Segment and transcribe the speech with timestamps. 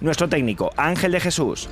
[0.00, 1.68] nuestro técnico Ángel de Jesús.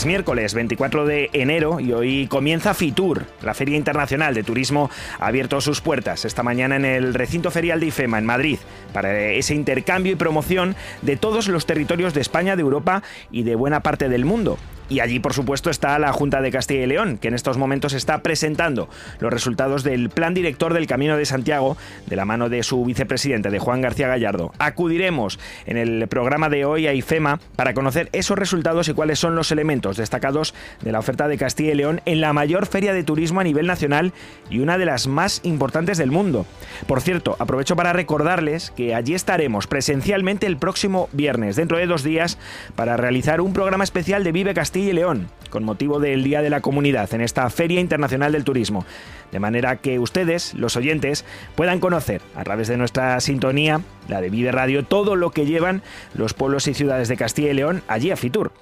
[0.00, 5.26] Es miércoles 24 de enero y hoy comienza FITUR, la Feria Internacional de Turismo, ha
[5.26, 8.58] abierto sus puertas esta mañana en el recinto ferial de IFEMA en Madrid
[8.94, 13.56] para ese intercambio y promoción de todos los territorios de España, de Europa y de
[13.56, 14.56] buena parte del mundo.
[14.90, 17.92] Y allí, por supuesto, está la Junta de Castilla y León, que en estos momentos
[17.92, 18.88] está presentando
[19.20, 21.76] los resultados del plan director del Camino de Santiago,
[22.08, 24.52] de la mano de su vicepresidente, de Juan García Gallardo.
[24.58, 29.36] Acudiremos en el programa de hoy a IFEMA para conocer esos resultados y cuáles son
[29.36, 33.04] los elementos destacados de la oferta de Castilla y León en la mayor feria de
[33.04, 34.12] turismo a nivel nacional
[34.50, 36.46] y una de las más importantes del mundo.
[36.88, 42.02] Por cierto, aprovecho para recordarles que allí estaremos presencialmente el próximo viernes, dentro de dos
[42.02, 42.38] días,
[42.74, 46.50] para realizar un programa especial de Vive Castilla y León, con motivo del Día de
[46.50, 48.84] la Comunidad en esta Feria Internacional del Turismo.
[49.32, 54.30] De manera que ustedes, los oyentes, puedan conocer a través de nuestra sintonía, la de
[54.30, 55.82] Vive Radio, todo lo que llevan
[56.14, 58.52] los pueblos y ciudades de Castilla y León allí a Fitur.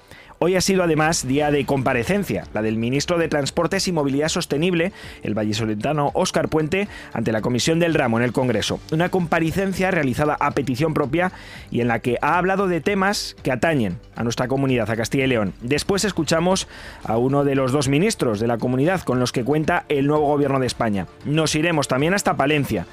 [0.41, 4.93] Hoy ha sido además día de comparecencia, la del ministro de Transportes y Movilidad Sostenible,
[5.21, 8.79] el vallisoletano Óscar Puente, ante la Comisión del Ramo en el Congreso.
[8.93, 11.33] Una comparecencia realizada a petición propia
[11.71, 15.25] y en la que ha hablado de temas que atañen a nuestra comunidad, a Castilla
[15.25, 15.53] y León.
[15.59, 16.69] Después escuchamos
[17.03, 20.27] a uno de los dos ministros de la comunidad con los que cuenta el nuevo
[20.27, 21.07] gobierno de España.
[21.25, 22.85] Nos iremos también hasta Palencia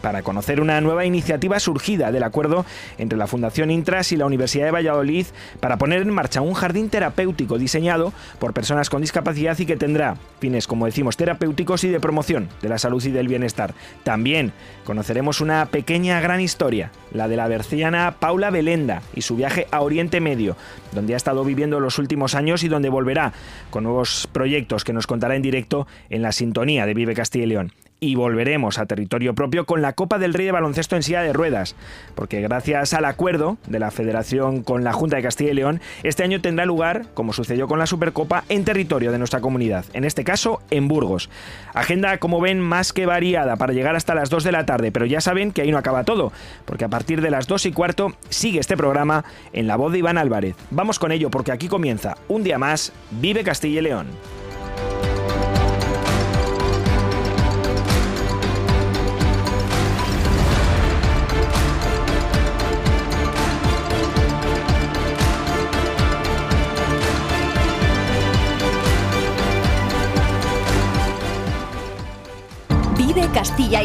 [0.00, 2.64] para conocer una nueva iniciativa surgida del acuerdo
[2.98, 5.26] entre la Fundación Intras y la Universidad de Valladolid
[5.60, 10.16] para poner en marcha un jardín terapéutico diseñado por personas con discapacidad y que tendrá
[10.40, 13.74] fines, como decimos, terapéuticos y de promoción de la salud y del bienestar.
[14.04, 14.52] También
[14.84, 19.80] conoceremos una pequeña gran historia, la de la berciana Paula Belenda y su viaje a
[19.80, 20.56] Oriente Medio,
[20.92, 23.32] donde ha estado viviendo los últimos años y donde volverá
[23.70, 27.48] con nuevos proyectos que nos contará en directo en la sintonía de Vive Castilla y
[27.48, 31.22] León y volveremos a territorio propio con la Copa del Rey de Baloncesto en silla
[31.22, 31.76] de ruedas,
[32.16, 36.24] porque gracias al acuerdo de la Federación con la Junta de Castilla y León, este
[36.24, 40.24] año tendrá lugar, como sucedió con la Supercopa, en territorio de nuestra comunidad, en este
[40.24, 41.30] caso en Burgos.
[41.74, 45.06] Agenda, como ven, más que variada para llegar hasta las 2 de la tarde, pero
[45.06, 46.32] ya saben que ahí no acaba todo,
[46.64, 49.98] porque a partir de las 2 y cuarto sigue este programa en la voz de
[49.98, 50.56] Iván Álvarez.
[50.72, 54.41] Vamos con ello porque aquí comienza un día más Vive Castilla y León.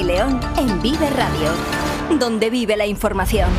[0.08, 1.52] León en Vive Radio,
[2.18, 3.50] donde vive la información.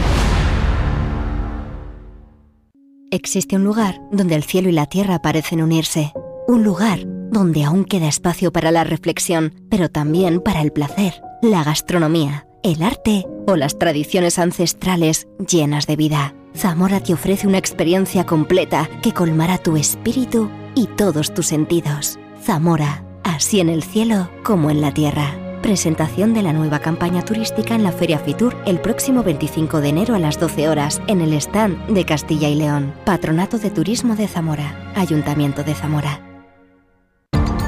[3.10, 6.14] Existe un lugar donde el cielo y la tierra parecen unirse.
[6.46, 7.00] Un lugar
[7.30, 12.82] donde aún queda espacio para la reflexión, pero también para el placer, la gastronomía, el
[12.82, 16.34] arte o las tradiciones ancestrales llenas de vida.
[16.56, 22.18] Zamora te ofrece una experiencia completa que colmará tu espíritu y todos tus sentidos.
[22.42, 25.47] Zamora, así en el cielo como en la tierra.
[25.62, 30.14] Presentación de la nueva campaña turística en la Feria Fitur el próximo 25 de enero
[30.14, 32.94] a las 12 horas en el stand de Castilla y León.
[33.04, 34.92] Patronato de Turismo de Zamora.
[34.94, 36.20] Ayuntamiento de Zamora.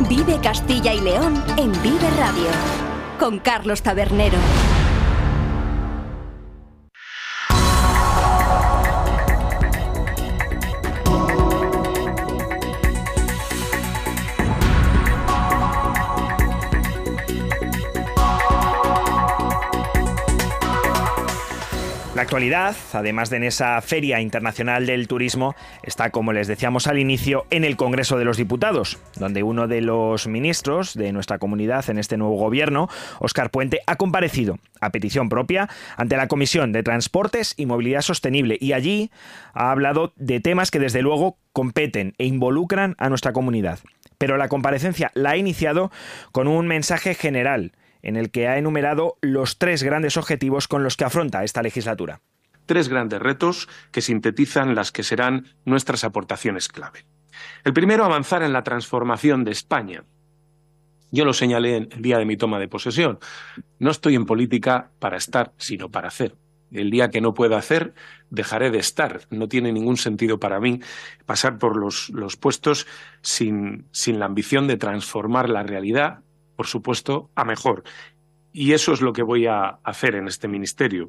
[0.08, 2.48] Vive Castilla y León en Vive Radio
[3.18, 4.38] con Carlos Tabernero.
[22.20, 26.98] La actualidad, además de en esa Feria Internacional del Turismo, está, como les decíamos al
[26.98, 31.88] inicio, en el Congreso de los Diputados, donde uno de los ministros de nuestra comunidad
[31.88, 32.90] en este nuevo gobierno,
[33.20, 38.58] Óscar Puente, ha comparecido a petición propia ante la Comisión de Transportes y Movilidad Sostenible
[38.60, 39.10] y allí
[39.54, 43.78] ha hablado de temas que desde luego competen e involucran a nuestra comunidad.
[44.18, 45.90] Pero la comparecencia la ha iniciado
[46.32, 47.72] con un mensaje general
[48.02, 52.20] en el que ha enumerado los tres grandes objetivos con los que afronta esta legislatura.
[52.66, 57.04] Tres grandes retos que sintetizan las que serán nuestras aportaciones clave.
[57.64, 60.04] El primero, avanzar en la transformación de España.
[61.10, 63.18] Yo lo señalé el día de mi toma de posesión.
[63.78, 66.36] No estoy en política para estar, sino para hacer.
[66.70, 67.94] El día que no pueda hacer,
[68.30, 69.22] dejaré de estar.
[69.30, 70.80] No tiene ningún sentido para mí
[71.26, 72.86] pasar por los, los puestos
[73.22, 76.20] sin, sin la ambición de transformar la realidad
[76.60, 77.84] por supuesto, a mejor.
[78.52, 81.06] Y eso es lo que voy a hacer en este ministerio.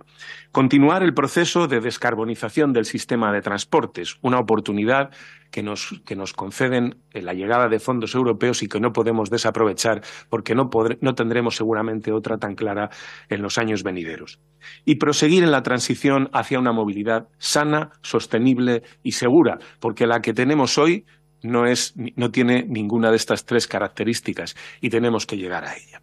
[0.53, 5.09] Continuar el proceso de descarbonización del sistema de transportes, una oportunidad
[5.51, 9.99] que nos, que nos conceden la llegada de fondos europeos y que no podemos desaprovechar
[10.29, 10.69] porque no,
[11.01, 12.89] no tendremos seguramente otra tan clara
[13.27, 14.39] en los años venideros.
[14.85, 20.33] Y proseguir en la transición hacia una movilidad sana, sostenible y segura, porque la que
[20.33, 21.03] tenemos hoy
[21.41, 26.01] no, es, no tiene ninguna de estas tres características y tenemos que llegar a ella.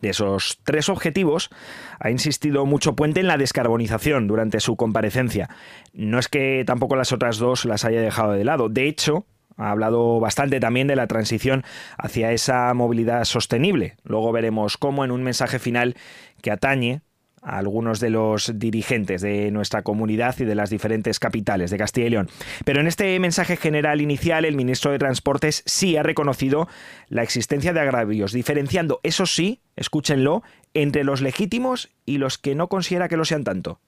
[0.00, 1.50] De esos tres objetivos,
[1.98, 5.50] ha insistido mucho Puente en la descarbonización durante su comparecencia.
[5.92, 8.70] No es que tampoco las otras dos las haya dejado de lado.
[8.70, 9.26] De hecho,
[9.58, 11.64] ha hablado bastante también de la transición
[11.98, 13.96] hacia esa movilidad sostenible.
[14.02, 15.96] Luego veremos cómo en un mensaje final
[16.40, 17.02] que atañe
[17.42, 22.10] algunos de los dirigentes de nuestra comunidad y de las diferentes capitales de Castilla y
[22.10, 22.28] León.
[22.64, 26.68] Pero en este mensaje general inicial, el ministro de Transportes sí ha reconocido
[27.08, 30.42] la existencia de agravios, diferenciando, eso sí, escúchenlo,
[30.74, 33.80] entre los legítimos y los que no considera que lo sean tanto.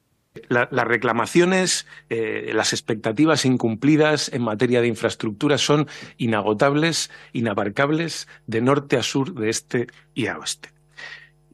[0.49, 8.97] las reclamaciones, eh, las expectativas incumplidas en materia de infraestructura son inagotables, inabarcables, de norte
[8.97, 10.71] a sur, de este y a oeste.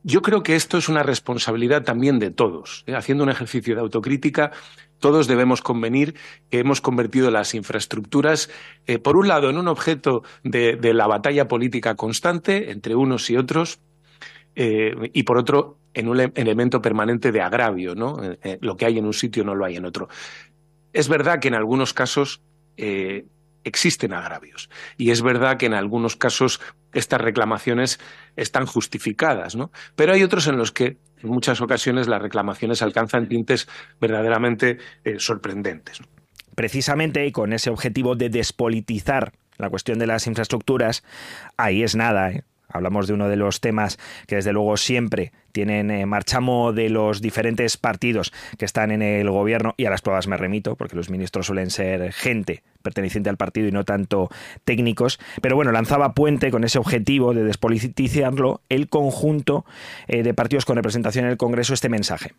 [0.08, 2.82] Yo creo que esto es una responsabilidad también de todos.
[2.86, 2.94] ¿eh?
[2.94, 4.52] Haciendo un ejercicio de autocrítica,
[5.00, 6.14] todos debemos convenir
[6.48, 8.48] que hemos convertido las infraestructuras,
[8.86, 13.36] eh, por un lado, en un objeto de, la batalla política constante entre unos y
[13.36, 13.80] otros,
[14.56, 17.94] eh, y por otro, en un elemento permanente de agravio.
[17.94, 18.16] ¿no?
[18.60, 20.08] lo que hay en un sitio no lo hay en otro.
[20.94, 22.40] Es verdad que en algunos casos
[23.64, 24.70] existen agravios.
[24.96, 26.60] Y es verdad que en algunos casos
[26.92, 28.00] estas reclamaciones
[28.36, 29.70] están justificadas, ¿no?
[29.94, 33.68] Pero hay otros en los que en muchas ocasiones las reclamaciones alcanzan tintes
[34.00, 36.00] verdaderamente eh, sorprendentes.
[36.54, 41.04] Precisamente con ese objetivo de despolitizar la cuestión de las infraestructuras,
[41.56, 42.30] ahí es nada.
[42.30, 42.44] ¿eh?
[42.68, 47.22] Hablamos de uno de los temas que desde luego siempre tienen eh, marchamo de los
[47.22, 51.10] diferentes partidos que están en el gobierno y a las pruebas me remito porque los
[51.10, 54.28] ministros suelen ser gente perteneciente al partido y no tanto
[54.64, 55.18] técnicos.
[55.42, 59.64] Pero bueno, lanzaba puente con ese objetivo de despolitizarlo el conjunto
[60.06, 62.32] eh, de partidos con representación en el Congreso este mensaje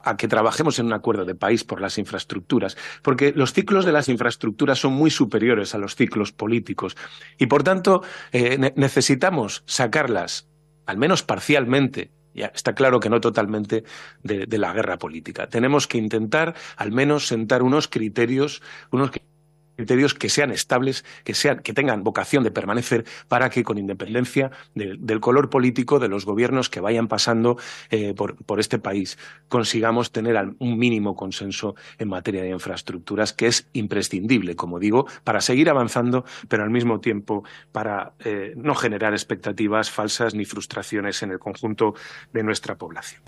[0.00, 3.92] a que trabajemos en un acuerdo de país por las infraestructuras, porque los ciclos de
[3.92, 6.96] las infraestructuras son muy superiores a los ciclos políticos
[7.38, 8.02] y, por tanto,
[8.32, 10.48] eh, necesitamos sacarlas,
[10.86, 13.84] al menos parcialmente, ya está claro que no totalmente
[14.22, 15.48] de, la guerra política.
[15.48, 19.37] Tenemos que intentar al menos sentar unos criterios, unos criterios
[19.78, 25.20] que sean estables, que, sean, que tengan vocación de permanecer para que con independencia del
[25.20, 27.56] color político de los gobiernos que vayan pasando
[27.90, 29.18] eh, por, por, este país
[29.48, 35.40] consigamos tener un mínimo consenso en materia de infraestructuras que es imprescindible, como digo, para
[35.40, 41.30] seguir avanzando, pero al mismo tiempo para eh, no generar expectativas falsas ni frustraciones en
[41.30, 41.94] el conjunto
[42.32, 43.22] de nuestra población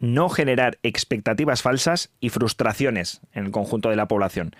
[0.00, 4.54] no generar expectativas falsas y frustraciones en el conjunto de la población.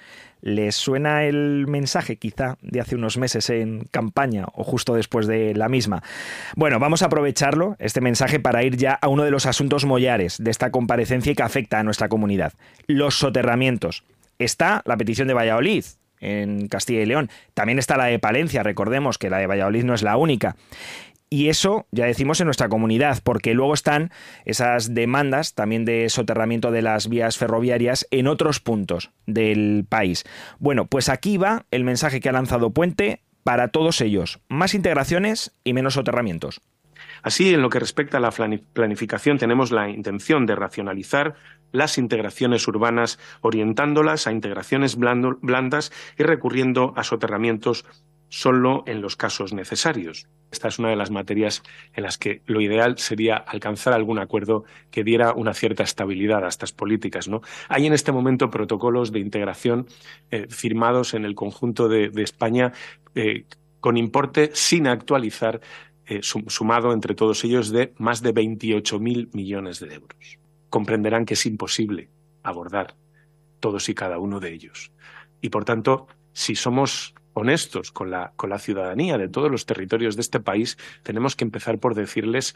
[0.44, 5.54] ¿Les suena el mensaje quizá de hace unos meses en campaña o justo después de
[5.54, 6.02] la misma?
[6.54, 10.36] Bueno, vamos a aprovecharlo, este mensaje, para ir ya a uno de los asuntos mollares
[10.38, 12.52] de esta comparecencia y que afecta a nuestra comunidad,
[12.86, 14.04] los soterramientos.
[14.38, 15.86] Está la petición de Valladolid,
[16.20, 17.30] en Castilla y León.
[17.54, 20.56] También está la de Palencia, recordemos que la de Valladolid no es la única.
[21.34, 24.12] Y eso ya decimos en nuestra comunidad, porque luego están
[24.44, 30.22] esas demandas también de soterramiento de las vías ferroviarias en otros puntos del país.
[30.60, 34.38] Bueno, pues aquí va el mensaje que ha lanzado Puente para todos ellos.
[34.48, 36.60] Más integraciones y menos soterramientos.
[37.24, 41.34] Así, en lo que respecta a la planificación, tenemos la intención de racionalizar
[41.72, 47.86] las integraciones urbanas, orientándolas a integraciones blandas y recurriendo a soterramientos
[48.34, 50.26] solo en los casos necesarios.
[50.50, 51.62] Esta es una de las materias
[51.94, 56.48] en las que lo ideal sería alcanzar algún acuerdo que diera una cierta estabilidad a
[56.48, 57.28] estas políticas.
[57.28, 57.42] ¿no?
[57.68, 59.86] Hay en este momento protocolos de integración
[60.32, 62.72] eh, firmados en el conjunto de, España
[63.14, 63.44] eh,
[63.78, 65.60] con importe sin actualizar,
[66.06, 70.38] eh, sumado entre todos ellos de más de 28.000 millones de euros.
[70.70, 72.08] Comprenderán que es imposible
[72.42, 72.96] abordar
[73.60, 74.90] todos y cada uno de ellos.
[75.40, 80.16] Y por tanto, si somos honestos con la, con la ciudadanía de todos los territorios
[80.16, 82.54] de este país, tenemos que empezar por decirles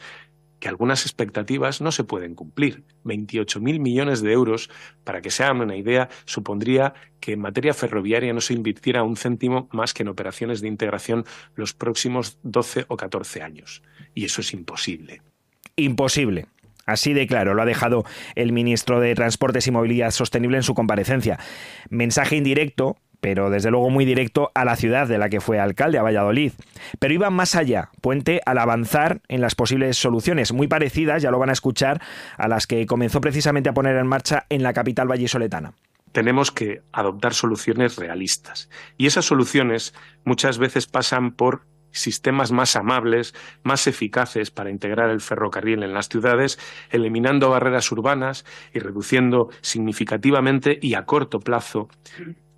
[0.59, 2.83] que algunas expectativas no se pueden cumplir.
[3.05, 4.69] 28.000 millones de euros,
[5.03, 9.15] para que se hagan una idea, supondría que en materia ferroviaria no se invirtiera un
[9.15, 13.81] céntimo más que en operaciones de integración los próximos 12 o 14 años.
[14.13, 15.21] Y eso es imposible.
[15.75, 16.47] Imposible.
[16.85, 18.03] Así de claro lo ha dejado
[18.35, 21.39] el ministro de Transportes y Movilidad Sostenible en su comparecencia.
[21.89, 25.97] Mensaje indirecto pero desde luego muy directo a la ciudad de la que fue alcalde,
[25.97, 26.53] a Valladolid.
[26.99, 31.39] Pero iba más allá, Puente, al avanzar en las posibles soluciones, muy parecidas, ya lo
[31.39, 32.01] van a escuchar,
[32.37, 35.73] a las que comenzó precisamente a poner en marcha en la capital vallisoletana
[36.11, 38.67] tenemos que adoptar soluciones realistas.
[38.97, 39.93] Y esas soluciones
[40.25, 43.33] muchas veces pasan por sistemas más amables,
[43.63, 46.59] más eficaces para integrar el ferrocarril en las ciudades,
[46.89, 51.89] eliminando barreras urbanas y reduciendo significativamente y a corto plazo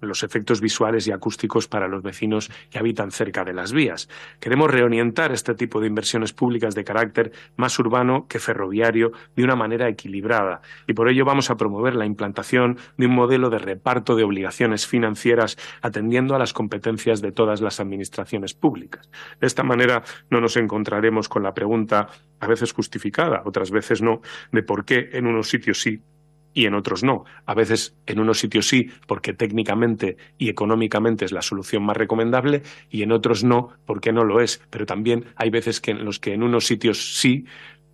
[0.07, 4.09] los efectos visuales y acústicos para los vecinos que habitan cerca de las vías.
[4.39, 9.55] Queremos reorientar este tipo de inversiones públicas de carácter más urbano que ferroviario de una
[9.55, 14.15] manera equilibrada y por ello vamos a promover la implantación de un modelo de reparto
[14.15, 19.09] de obligaciones financieras atendiendo a las competencias de todas las administraciones públicas.
[19.39, 22.07] De esta manera no nos encontraremos con la pregunta,
[22.39, 26.01] a veces justificada, otras veces no, de por qué en unos sitios sí
[26.53, 27.23] y en otros no.
[27.45, 32.63] A veces en unos sitios sí, porque técnicamente y económicamente es la solución más recomendable,
[32.89, 34.61] y en otros no, porque no lo es.
[34.69, 37.45] Pero también hay veces que en los que en unos sitios sí,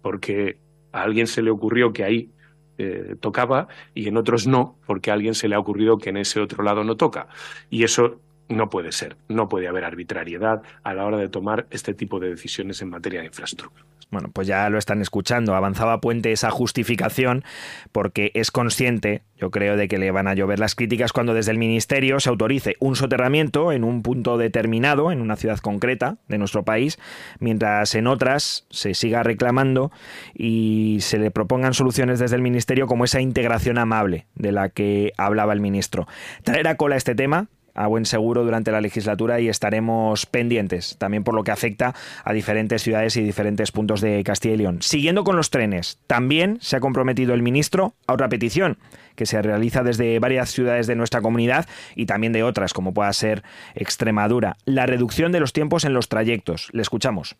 [0.01, 0.57] porque
[0.91, 2.31] a alguien se le ocurrió que ahí
[2.77, 6.17] eh, tocaba, y en otros no, porque a alguien se le ha ocurrido que en
[6.17, 7.27] ese otro lado no toca.
[7.69, 11.93] Y eso no puede ser, no puede haber arbitrariedad a la hora de tomar este
[11.93, 13.85] tipo de decisiones en materia de infraestructura.
[14.09, 15.53] Bueno, pues ya lo están escuchando.
[15.53, 17.43] Avanzaba Puente esa justificación
[17.91, 21.51] porque es consciente, yo creo, de que le van a llover las críticas cuando desde
[21.51, 26.37] el Ministerio se autorice un soterramiento en un punto determinado, en una ciudad concreta de
[26.37, 26.97] nuestro país,
[27.39, 29.91] mientras en otras se siga reclamando
[30.33, 35.11] y se le propongan soluciones desde el Ministerio como esa integración amable de la que
[35.17, 36.07] hablaba el ministro.
[36.43, 41.23] Traer a cola este tema a buen seguro durante la legislatura y estaremos pendientes también
[41.23, 44.79] por lo que afecta a diferentes ciudades y diferentes puntos de Castilla y León.
[44.81, 48.77] Siguiendo con los trenes, también se ha comprometido el ministro a otra petición
[49.15, 53.11] que se realiza desde varias ciudades de nuestra comunidad y también de otras, como pueda
[53.13, 53.43] ser
[53.75, 56.69] Extremadura, la reducción de los tiempos en los trayectos.
[56.71, 57.35] Le escuchamos.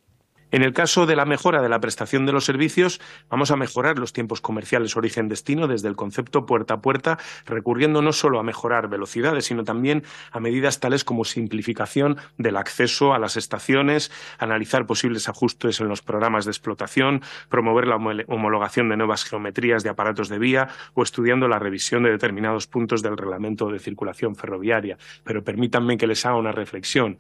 [0.50, 4.00] En el caso de la mejora de la prestación de los servicios, vamos a mejorar
[4.00, 8.88] los tiempos comerciales origen-destino desde el concepto puerta a puerta, recurriendo no solo a mejorar
[8.88, 15.28] velocidades, sino también a medidas tales como simplificación del acceso a las estaciones, analizar posibles
[15.28, 20.40] ajustes en los programas de explotación, promover la homologación de nuevas geometrías de aparatos de
[20.40, 24.98] vía o estudiando la revisión de determinados puntos del reglamento de circulación ferroviaria.
[25.26, 27.18] Pero permítanme que les haga una reflexión.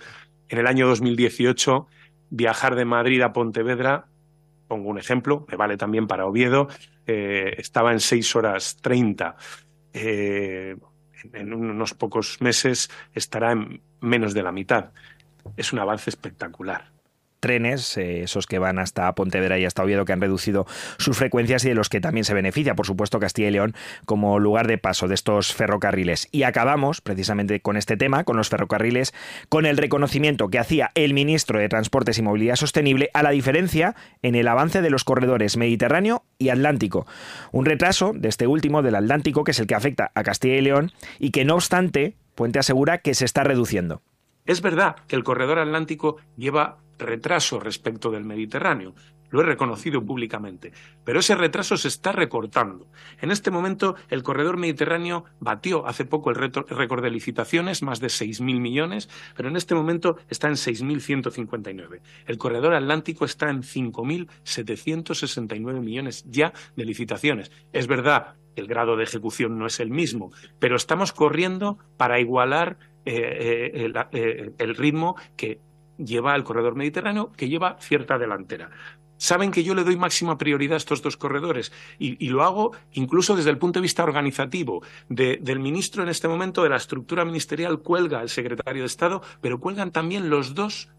[0.49, 1.87] En el año 2018
[2.29, 4.05] viajar de Madrid a Pontevedra,
[4.67, 6.67] pongo un ejemplo, me vale también para Oviedo,
[7.05, 9.35] eh, estaba en seis horas treinta.
[9.93, 10.75] Eh,
[11.33, 14.91] en unos pocos meses estará en menos de la mitad.
[15.55, 16.96] Es un avance espectacular
[17.39, 20.65] trenes, eh, esos que van hasta Pontevedra y hasta Oviedo, que han reducido
[20.97, 23.75] sus frecuencias y de los que también se beneficia, por supuesto, Castilla y León
[24.05, 26.27] como lugar de paso de estos ferrocarriles.
[26.31, 29.13] Y acabamos precisamente con este tema, con los ferrocarriles,
[29.49, 33.95] con el reconocimiento que hacía el ministro de Transportes y Movilidad Sostenible a la diferencia
[34.21, 37.07] en el avance de los corredores Mediterráneo y Atlántico.
[37.51, 40.61] Un retraso de este último, del Atlántico, que es el que afecta a Castilla y
[40.61, 44.03] León y que no obstante, Puente asegura que se está reduciendo.
[44.45, 48.93] Es verdad que el corredor atlántico lleva retraso respecto del Mediterráneo.
[49.29, 50.71] Lo he reconocido públicamente.
[51.03, 52.87] Pero ese retraso se está recortando.
[53.19, 58.07] En este momento, el corredor mediterráneo batió hace poco el récord de licitaciones, más de
[58.07, 61.99] 6.000 millones, pero en este momento está en 6.159.
[62.25, 67.51] El corredor atlántico está en 5.769 millones ya de licitaciones.
[67.73, 72.79] Es verdad, el grado de ejecución no es el mismo, pero estamos corriendo para igualar
[73.05, 75.61] eh, eh, eh, el ritmo que
[75.97, 78.69] lleva al corredor mediterráneo, que lleva cierta delantera.
[79.17, 83.35] Saben que yo le doy máxima prioridad a estos dos corredores y, lo hago incluso
[83.35, 84.83] desde el punto de vista organizativo.
[85.09, 89.59] del ministro en este momento, de la estructura ministerial, cuelga el secretario de Estado, pero
[89.59, 90.89] cuelgan también los dos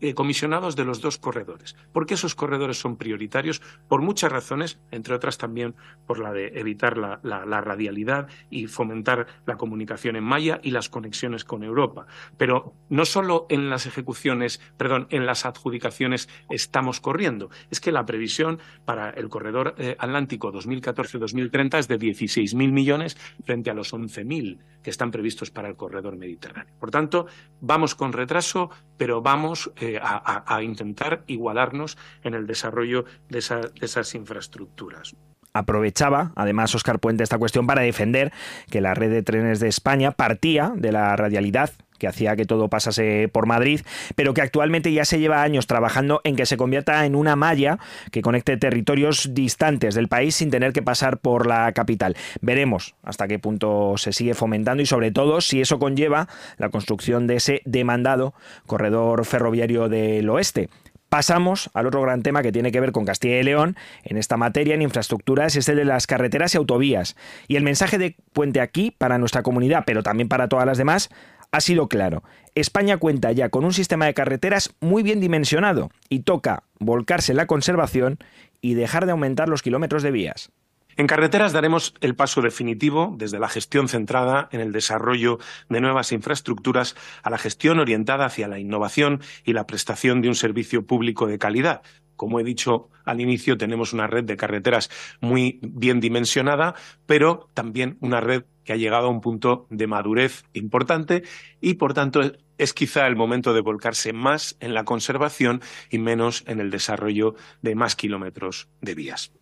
[0.00, 1.76] eh, comisionados de los dos corredores.
[1.92, 3.62] porque esos corredores son prioritarios?
[3.88, 5.74] Por muchas razones, entre otras también
[6.06, 11.44] por la de evitar la, radialidad y fomentar la comunicación en malla y las conexiones
[11.44, 12.06] con Europa.
[12.36, 18.06] Pero no solo en las ejecuciones, perdón, en las adjudicaciones estamos corriendo, es que la
[18.06, 24.58] previsión para el corredor eh, atlántico 2014-2030 es de 16.000 millones frente a los 11.000
[24.82, 26.74] que están previstos para el corredor mediterráneo.
[26.78, 27.26] Por tanto,
[27.60, 35.14] vamos con retraso, pero vamos eh, a, intentar igualarnos en el desarrollo de, esas infraestructuras.
[35.52, 38.32] Aprovechaba, además, Oscar Puente, esta cuestión para defender
[38.70, 42.68] que la red de trenes de España partía de la radialidad que hacía que todo
[42.68, 43.80] pasase por Madrid,
[44.14, 47.78] pero que actualmente ya se lleva años trabajando en que se convierta en una malla
[48.10, 52.16] que conecte territorios distantes del país sin tener que pasar por la capital.
[52.40, 57.26] Veremos hasta qué punto se sigue fomentando y sobre todo si eso conlleva la construcción
[57.26, 58.34] de ese demandado
[58.66, 60.68] corredor ferroviario del oeste.
[61.08, 64.36] Pasamos al otro gran tema que tiene que ver con Castilla y León en esta
[64.36, 67.16] materia en infraestructuras, es el de las carreteras y autovías.
[67.46, 71.08] Y el mensaje de Puente aquí para nuestra comunidad, pero también para todas las demás,
[71.56, 72.22] ha sido claro.
[72.54, 77.38] España cuenta ya con un sistema de carreteras muy bien dimensionado y toca volcarse en
[77.38, 78.18] la conservación
[78.60, 80.52] y dejar de aumentar los kilómetros de vías.
[80.98, 85.38] En carreteras daremos el paso definitivo desde la gestión centrada en el desarrollo
[85.70, 90.34] de nuevas infraestructuras a la gestión orientada hacia la innovación y la prestación de un
[90.34, 91.80] servicio público de calidad.
[92.16, 94.90] Como he dicho al inicio, tenemos una red de carreteras
[95.22, 96.74] muy bien dimensionada,
[97.06, 101.22] pero también una red que ha llegado a un punto de madurez importante
[101.60, 102.20] y, por tanto,
[102.58, 107.36] es quizá el momento de volcarse más en la conservación y menos en el desarrollo
[107.62, 109.32] de más kilómetros de vías.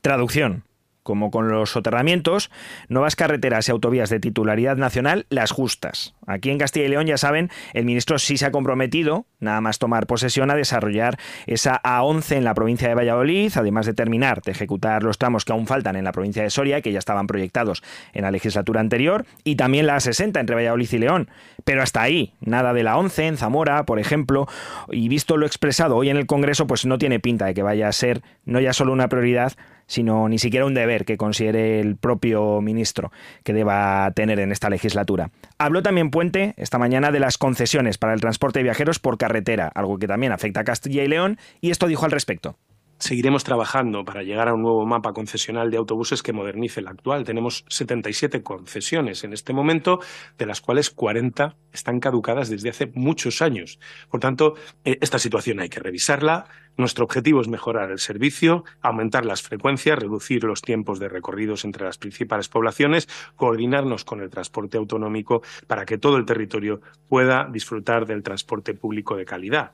[0.00, 0.64] Traducción
[1.02, 2.50] como con los soterramientos,
[2.88, 6.14] nuevas carreteras y autovías de titularidad nacional, las justas.
[6.26, 9.78] Aquí en Castilla y León, ya saben, el ministro sí se ha comprometido, nada más
[9.78, 14.52] tomar posesión, a desarrollar esa A11 en la provincia de Valladolid, además de terminar de
[14.52, 17.82] ejecutar los tramos que aún faltan en la provincia de Soria, que ya estaban proyectados
[18.12, 21.30] en la legislatura anterior, y también la A60 entre Valladolid y León.
[21.64, 24.46] Pero hasta ahí, nada de la 11 en Zamora, por ejemplo,
[24.90, 27.88] y visto lo expresado hoy en el Congreso, pues no tiene pinta de que vaya
[27.88, 29.52] a ser no ya solo una prioridad,
[29.86, 33.12] sino ni siquiera un deber que considere el propio ministro
[33.44, 35.30] que deba tener en esta legislatura.
[35.58, 39.70] Habló también Puente esta mañana de las concesiones para el transporte de viajeros por carretera,
[39.74, 42.56] algo que también afecta a Castilla y León, y esto dijo al respecto.
[43.02, 47.24] Seguiremos trabajando para llegar a un nuevo mapa concesional de autobuses que modernice el actual.
[47.24, 49.98] Tenemos 77 concesiones en este momento,
[50.38, 53.80] de las cuales 40 están caducadas desde hace muchos años.
[54.08, 56.44] Por tanto, eh, esta situación hay que revisarla.
[56.76, 61.84] Nuestro objetivo es mejorar el servicio, aumentar las frecuencias, reducir los tiempos de recorridos entre
[61.84, 68.06] las principales poblaciones, coordinarnos con el transporte autonómico para que todo el territorio pueda disfrutar
[68.06, 69.72] del transporte público de calidad.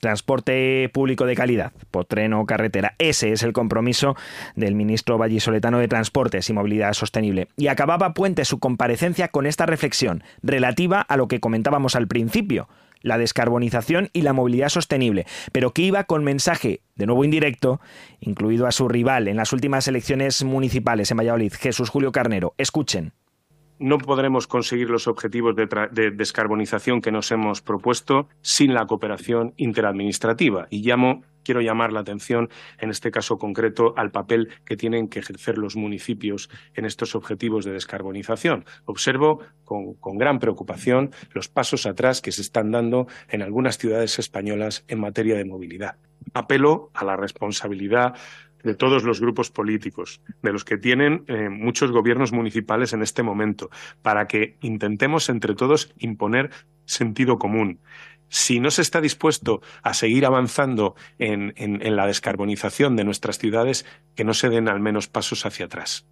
[0.00, 2.94] Transporte público de calidad, por tren o carretera.
[2.98, 4.16] Ese es el compromiso
[4.56, 7.48] del ministro vallisoletano de Transportes y Movilidad Sostenible.
[7.56, 12.68] Y acababa Puente su comparecencia con esta reflexión relativa a lo que comentábamos al principio,
[13.02, 17.80] la descarbonización y la movilidad sostenible, pero que iba con mensaje, de nuevo indirecto,
[18.20, 22.54] incluido a su rival en las últimas elecciones municipales en Valladolid, Jesús Julio Carnero.
[22.58, 23.12] Escuchen
[23.80, 30.66] no podremos conseguir los objetivos de, descarbonización que nos hemos propuesto sin la cooperación interadministrativa.
[30.70, 35.18] Y llamo, quiero llamar la atención, en este caso concreto, al papel que tienen que
[35.18, 38.64] ejercer los municipios en estos objetivos de descarbonización.
[38.84, 44.84] Observo con, gran preocupación los pasos atrás que se están dando en algunas ciudades españolas
[44.86, 45.96] en materia de movilidad.
[46.34, 48.14] Apelo a la responsabilidad
[48.62, 53.24] de todos los grupos políticos, de los que tienen eh, muchos gobiernos municipales en este
[53.24, 53.70] momento,
[54.02, 56.50] para que intentemos entre todos imponer
[56.84, 57.80] sentido común.
[58.30, 61.52] Si no se está dispuesto a seguir avanzando en,
[61.96, 66.06] la descarbonización de nuestras ciudades, que no se den al menos pasos hacia atrás.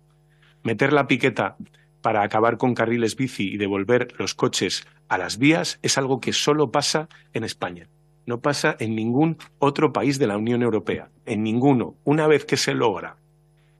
[0.62, 1.56] Meter la piqueta
[2.02, 6.34] para acabar con carriles bici y devolver los coches a las vías es algo que
[6.34, 7.88] solo pasa en España
[8.28, 11.94] no pasa en ningún otro país de la Unión Europea, en ninguno.
[12.04, 13.16] Una vez que se logra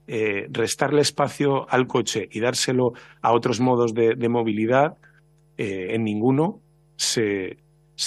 [0.06, 4.96] eh, restarle espacio al coche y dárselo a otros modos de, movilidad,
[5.58, 6.62] eh, en ninguno
[6.96, 7.58] se,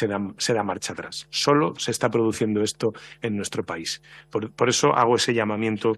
[0.08, 1.28] da, marcha atrás.
[1.30, 4.02] Solo se está produciendo esto en nuestro país.
[4.30, 5.98] por eso hago ese llamamiento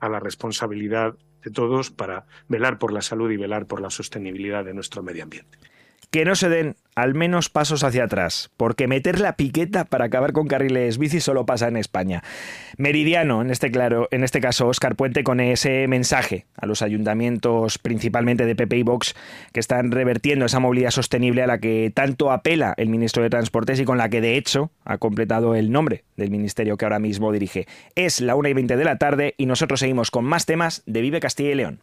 [0.00, 4.64] a la responsabilidad de todos para velar por la salud y velar por la sostenibilidad
[4.64, 5.58] de nuestro medio ambiente.
[6.14, 10.32] Que no se den al menos pasos hacia atrás, porque meter la piqueta para acabar
[10.32, 12.22] con carriles bici solo pasa en España.
[12.76, 17.78] Meridiano, en este, claro, en este caso, Oscar Puente, con ese mensaje a los ayuntamientos,
[17.78, 19.16] principalmente de PP y Vox,
[19.52, 23.80] que están revertiendo esa movilidad sostenible a la que tanto apela el ministro de Transportes
[23.80, 27.32] y con la que, de hecho, ha completado el nombre del ministerio que ahora mismo
[27.32, 27.66] dirige.
[27.96, 31.00] Es la 1 y 20 de la tarde y nosotros seguimos con más temas de
[31.00, 31.80] Vive Castilla y León.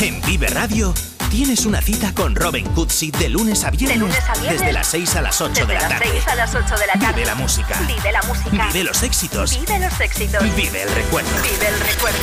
[0.00, 0.92] En Vive Radio
[1.28, 4.12] tienes una cita con Robin Cutsi de lunes a viernes.
[4.42, 6.22] Desde las 6 a las 8 de la tarde.
[6.26, 7.12] a las 8 de la tarde.
[7.14, 7.80] Vive la música.
[7.86, 8.66] Vive la música.
[8.72, 9.58] Vive los éxitos.
[9.58, 10.42] Vive los éxitos.
[10.56, 11.30] Vive el recuerdo.
[11.42, 12.18] Vive el recuerdo.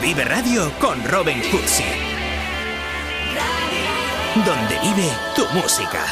[0.00, 1.84] Vive Radio con Robin Cutsi.
[4.44, 6.04] Donde vive tu música.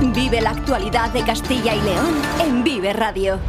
[0.00, 3.40] Vive la actualidad de Castilla y León en Vive Radio.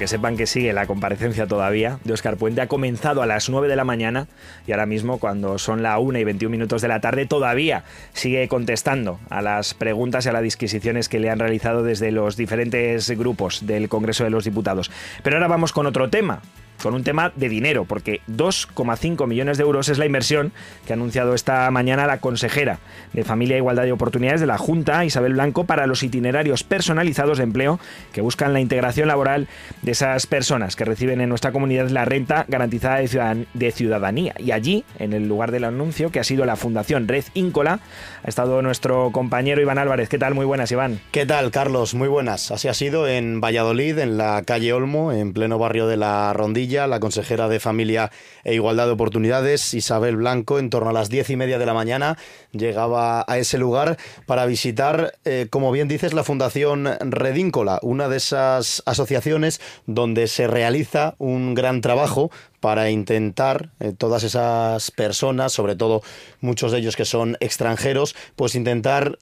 [0.00, 2.62] Que sepan que sigue la comparecencia todavía de Oscar Puente.
[2.62, 4.28] Ha comenzado a las 9 de la mañana
[4.66, 7.84] y ahora mismo, cuando son la 1 y 21 minutos de la tarde, todavía
[8.14, 12.38] sigue contestando a las preguntas y a las disquisiciones que le han realizado desde los
[12.38, 14.90] diferentes grupos del Congreso de los Diputados.
[15.22, 16.40] Pero ahora vamos con otro tema
[16.82, 20.52] con un tema de dinero, porque 2,5 millones de euros es la inversión
[20.86, 22.78] que ha anunciado esta mañana la consejera
[23.12, 27.44] de Familia Igualdad de Oportunidades de la Junta, Isabel Blanco, para los itinerarios personalizados de
[27.44, 27.80] empleo
[28.12, 29.48] que buscan la integración laboral
[29.82, 34.34] de esas personas que reciben en nuestra comunidad la renta garantizada de ciudadanía.
[34.38, 37.80] Y allí, en el lugar del anuncio, que ha sido la Fundación Red Íncola,
[38.22, 40.08] ha estado nuestro compañero Iván Álvarez.
[40.08, 40.34] ¿Qué tal?
[40.34, 41.00] Muy buenas, Iván.
[41.10, 41.94] ¿Qué tal, Carlos?
[41.94, 42.50] Muy buenas.
[42.50, 46.69] Así ha sido en Valladolid, en la calle Olmo, en pleno barrio de la Rondilla
[46.70, 48.12] la consejera de Familia
[48.44, 51.74] e Igualdad de Oportunidades, Isabel Blanco, en torno a las diez y media de la
[51.74, 52.16] mañana,
[52.52, 58.18] llegaba a ese lugar para visitar, eh, como bien dices, la Fundación Redíncola, una de
[58.18, 62.30] esas asociaciones donde se realiza un gran trabajo
[62.60, 66.02] para intentar eh, todas esas personas, sobre todo
[66.40, 69.18] muchos de ellos que son extranjeros, pues intentar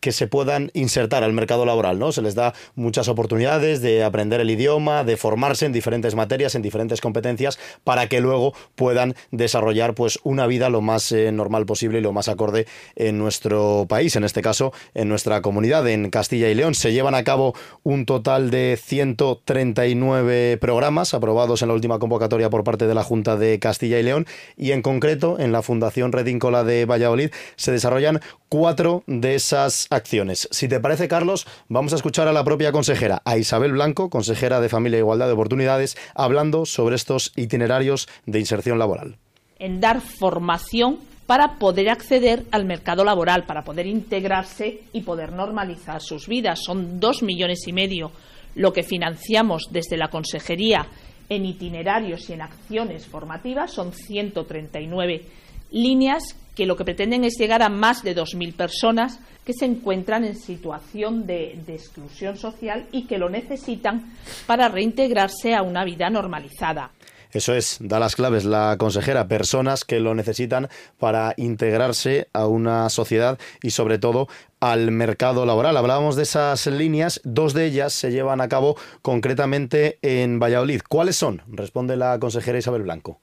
[0.00, 2.12] que se puedan insertar al mercado laboral, ¿no?
[2.12, 6.62] Se les da muchas oportunidades de aprender el idioma, de formarse en diferentes materias, en
[6.62, 11.98] diferentes competencias, para que luego puedan desarrollar pues una vida lo más eh, normal posible
[11.98, 16.48] y lo más acorde en nuestro país, en este caso en nuestra comunidad, en Castilla
[16.48, 16.74] y León.
[16.74, 22.64] Se llevan a cabo un total de 139 programas aprobados en la última convocatoria por
[22.64, 26.64] parte de la Junta de Castilla y León y en concreto en la Fundación Redíncola
[26.64, 30.48] de Valladolid se desarrollan cuatro de esas acciones.
[30.50, 34.60] Si te parece, Carlos, vamos a escuchar a la propia consejera, a Isabel Blanco, consejera
[34.60, 39.16] de Familia e Igualdad de Oportunidades, hablando sobre estos itinerarios de inserción laboral.
[39.58, 46.00] En dar formación para poder acceder al mercado laboral, para poder integrarse y poder normalizar
[46.00, 46.60] sus vidas.
[46.64, 48.12] Son dos millones y medio
[48.54, 50.86] lo que financiamos desde la Consejería
[51.28, 55.22] en itinerarios y en acciones formativas, son 139
[55.70, 60.24] líneas que lo que pretenden es llegar a más de 2.000 personas que se encuentran
[60.24, 64.12] en situación de, exclusión social y que lo necesitan
[64.44, 66.90] para reintegrarse a una vida normalizada.
[67.30, 70.68] Eso es, da las claves la consejera, personas que lo necesitan
[70.98, 74.26] para integrarse a una sociedad y sobre todo
[74.58, 75.76] al mercado laboral.
[75.76, 80.80] Hablábamos de esas líneas, dos de ellas se llevan a cabo concretamente en Valladolid.
[80.88, 81.40] ¿Cuáles son?
[81.46, 83.20] Responde la consejera Isabel Blanco.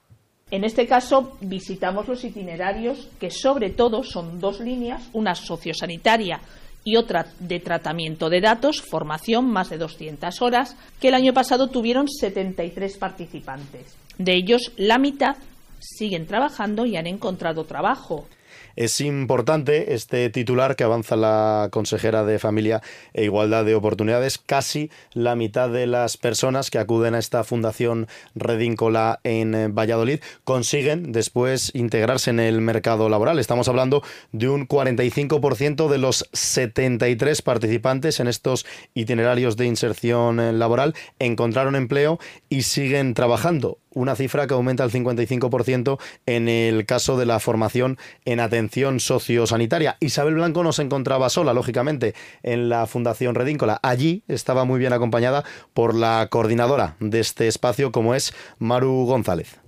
[0.51, 6.39] En este caso visitamos los itinerarios que sobre todo son dos líneas, una sociosanitaria
[6.83, 11.69] y otra de tratamiento de datos, formación, más de 200 horas, que el año pasado
[11.69, 13.95] tuvieron 73 participantes.
[14.19, 15.35] De ellos, la mitad
[15.79, 18.27] siguen trabajando y han encontrado trabajo.
[18.75, 22.81] Es importante este titular que avanza la consejera de Familia
[23.13, 24.37] e Igualdad de Oportunidades.
[24.37, 30.19] Casi la mitad de las personas que acuden a esta fundación Redíncola en eh, Valladolid
[30.43, 33.39] consiguen después integrarse en el mercado laboral.
[33.39, 40.51] Estamos hablando de un 45% de los 73 participantes en estos itinerarios de inserción eh,
[40.51, 47.17] laboral encontraron empleo y siguen trabajando una cifra que aumenta al 55% en el caso
[47.17, 48.64] de la formación en atención
[48.99, 49.97] sociosanitaria.
[49.99, 53.79] Isabel Blanco no se encontraba sola, lógicamente, en la Fundación Redíncola.
[53.83, 59.64] Allí estaba muy bien acompañada por la coordinadora de este espacio, como es Maru González.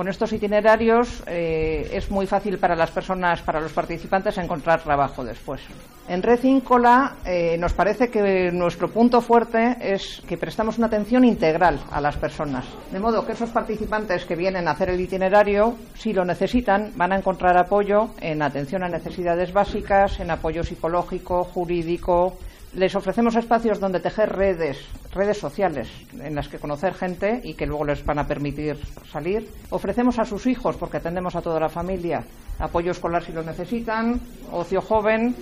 [0.00, 5.22] Con estos itinerarios eh, es muy fácil para las personas, para los participantes, encontrar trabajo
[5.22, 5.60] después.
[6.08, 11.22] En Red Íncola eh, nos parece que nuestro punto fuerte es que prestamos una atención
[11.22, 12.64] integral a las personas.
[12.90, 17.12] De modo que esos participantes que vienen a hacer el itinerario, si lo necesitan, van
[17.12, 22.38] a encontrar apoyo en atención a necesidades básicas, en apoyo psicológico, jurídico,
[22.74, 24.78] les ofrecemos espacios donde tejer redes,
[25.12, 25.88] redes sociales
[26.20, 28.76] en las que conocer gente y que luego les van a permitir
[29.10, 29.48] salir.
[29.70, 32.24] Ofrecemos a sus hijos, porque atendemos a toda la familia,
[32.58, 34.20] apoyo escolar si lo necesitan,
[34.52, 35.34] ocio joven,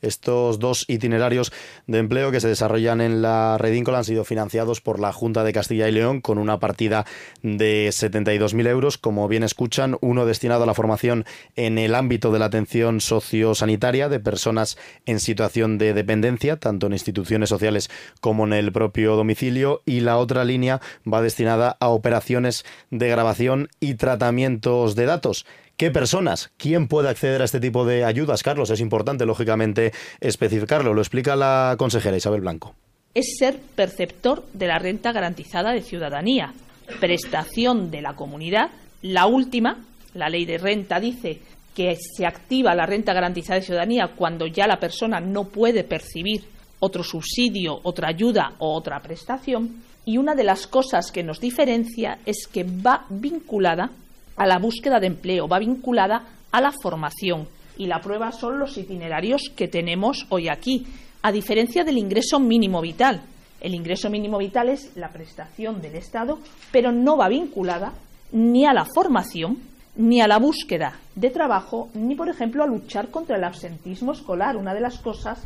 [0.00, 1.52] estos dos itinerarios
[1.86, 5.52] de empleo que se desarrollan en la Redíncola han sido financiados por la Junta de
[5.52, 7.06] Castilla y León con una partida
[7.42, 8.98] de 72.000 euros.
[8.98, 11.24] Como bien escuchan, uno destinado a la formación
[11.56, 16.92] en el ámbito de la atención sociosanitaria de personas en situación de dependencia, tanto en
[16.92, 22.64] instituciones sociales como en el propio domicilio, y la otra línea va destinada a operaciones
[22.90, 25.46] de grabación y tratamientos de datos.
[25.76, 26.52] ¿Qué personas?
[26.56, 28.70] ¿Quién puede acceder a este tipo de ayudas, Carlos?
[28.70, 30.94] Es importante, lógicamente, especificarlo.
[30.94, 32.74] Lo explica la consejera Isabel Blanco.
[33.14, 36.54] Es ser perceptor de la renta garantizada de ciudadanía,
[37.00, 38.70] prestación de la comunidad.
[39.02, 41.40] La última, la ley de renta, dice
[41.74, 46.44] que se activa la renta garantizada de ciudadanía cuando ya la persona no puede percibir
[46.80, 49.82] otro subsidio, otra ayuda o otra prestación.
[50.04, 53.90] Y una de las cosas que nos diferencia es que va vinculada
[54.36, 57.48] a la búsqueda de empleo, va vinculada a la formación.
[57.76, 60.86] Y la prueba son los itinerarios que tenemos hoy aquí,
[61.22, 63.22] a diferencia del ingreso mínimo vital.
[63.60, 66.38] El ingreso mínimo vital es la prestación del Estado,
[66.70, 67.92] pero no va vinculada
[68.32, 69.58] ni a la formación,
[69.96, 74.56] ni a la búsqueda de trabajo, ni, por ejemplo, a luchar contra el absentismo escolar,
[74.56, 75.42] una de las cosas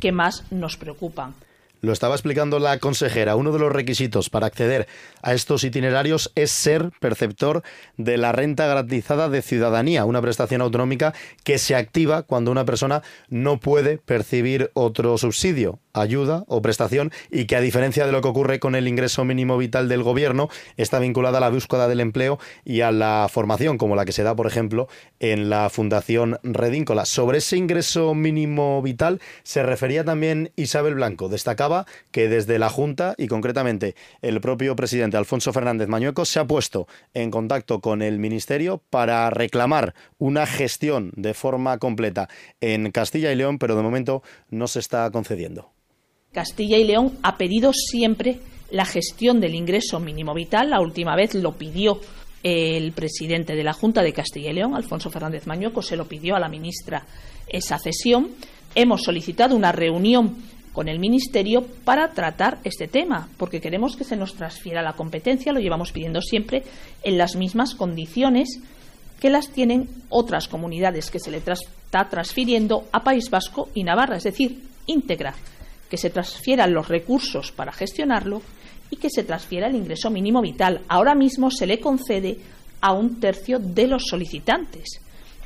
[0.00, 1.34] que más nos preocupan.
[1.80, 3.36] Lo estaba explicando la consejera.
[3.36, 4.86] Uno de los requisitos para acceder
[5.22, 7.62] a estos itinerarios es ser perceptor
[7.96, 13.02] de la renta garantizada de ciudadanía, una prestación autonómica que se activa cuando una persona
[13.28, 18.28] no puede percibir otro subsidio ayuda o prestación y que a diferencia de lo que
[18.28, 22.38] ocurre con el ingreso mínimo vital del gobierno está vinculada a la búsqueda del empleo
[22.64, 27.04] y a la formación como la que se da por ejemplo en la Fundación Redíncola.
[27.04, 31.28] Sobre ese ingreso mínimo vital se refería también Isabel Blanco.
[31.28, 36.46] Destacaba que desde la Junta y concretamente el propio presidente Alfonso Fernández Mañueco se ha
[36.46, 42.28] puesto en contacto con el Ministerio para reclamar una gestión de forma completa
[42.60, 45.70] en Castilla y León, pero de momento no se está concediendo.
[46.32, 48.38] Castilla y León ha pedido siempre
[48.70, 50.70] la gestión del ingreso mínimo vital.
[50.70, 51.98] La última vez lo pidió
[52.44, 56.36] el presidente de la Junta de Castilla y León, Alfonso Fernández Mañueco, se lo pidió
[56.36, 57.04] a la ministra
[57.48, 58.30] esa cesión.
[58.76, 60.36] Hemos solicitado una reunión
[60.72, 65.52] con el Ministerio para tratar este tema, porque queremos que se nos transfiera la competencia,
[65.52, 66.62] lo llevamos pidiendo siempre,
[67.02, 68.60] en las mismas condiciones
[69.18, 74.16] que las tienen otras comunidades que se le está transfiriendo a País Vasco y Navarra,
[74.16, 75.34] es decir, íntegra
[75.90, 78.40] que se transfieran los recursos para gestionarlo
[78.90, 80.82] y que se transfiera el ingreso mínimo vital.
[80.88, 82.38] Ahora mismo se le concede
[82.80, 85.00] a un tercio de los solicitantes.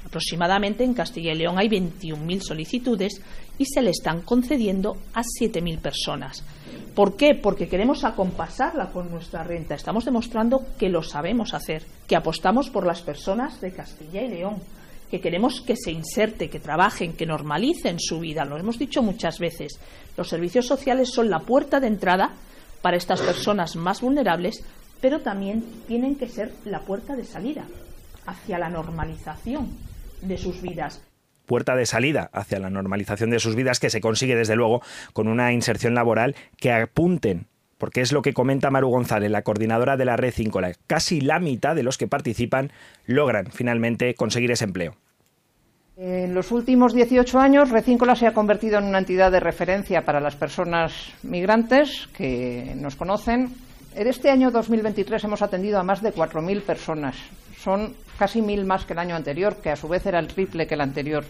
[0.04, 3.20] Aproximadamente en Castilla y León hay 21.000 solicitudes
[3.58, 6.44] y se le están concediendo a 7.000 personas.
[6.94, 7.34] ¿Por qué?
[7.34, 9.74] Porque queremos acompasarla con nuestra renta.
[9.74, 14.58] Estamos demostrando que lo sabemos hacer, que apostamos por las personas de Castilla y León,
[15.14, 18.44] que queremos que se inserte, que trabajen, que normalicen su vida.
[18.44, 19.78] Lo hemos dicho muchas veces.
[20.16, 22.32] Los servicios sociales son la puerta de entrada
[22.82, 24.64] para estas personas más vulnerables,
[25.00, 27.64] pero también tienen que ser la puerta de salida
[28.26, 29.68] hacia la normalización
[30.20, 31.00] de sus vidas
[31.46, 34.80] puerta de salida hacia la normalización de sus vidas que se consigue desde luego
[35.12, 39.98] con una inserción laboral que apunten porque es lo que comenta Maru González, la coordinadora
[39.98, 40.72] de la red Cíncola.
[40.86, 42.72] Casi la mitad de los que participan
[43.04, 44.96] logran finalmente conseguir ese empleo.
[45.96, 50.18] En los últimos 18 años, Recíncola se ha convertido en una entidad de referencia para
[50.18, 53.54] las personas migrantes que nos conocen.
[53.94, 57.16] En este año 2023 hemos atendido a más de 4.000 personas.
[57.56, 60.66] Son casi mil más que el año anterior, que a su vez era el triple
[60.66, 61.24] que el anterior.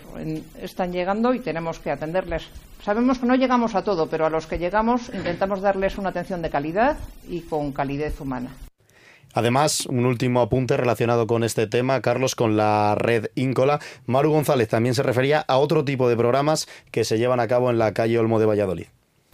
[0.61, 2.48] Están llegando y tenemos que atenderles.
[2.83, 6.40] Sabemos que no llegamos a todo, pero a los que llegamos intentamos darles una atención
[6.40, 6.96] de calidad
[7.29, 8.50] y con calidez humana.
[9.35, 13.81] Además, un último apunte relacionado con este tema, Carlos, con la red Íncola.
[14.07, 17.70] Maru González también se refería a otro tipo de programas que se llevan a cabo
[17.70, 18.87] en la calle Olmo de Valladolid.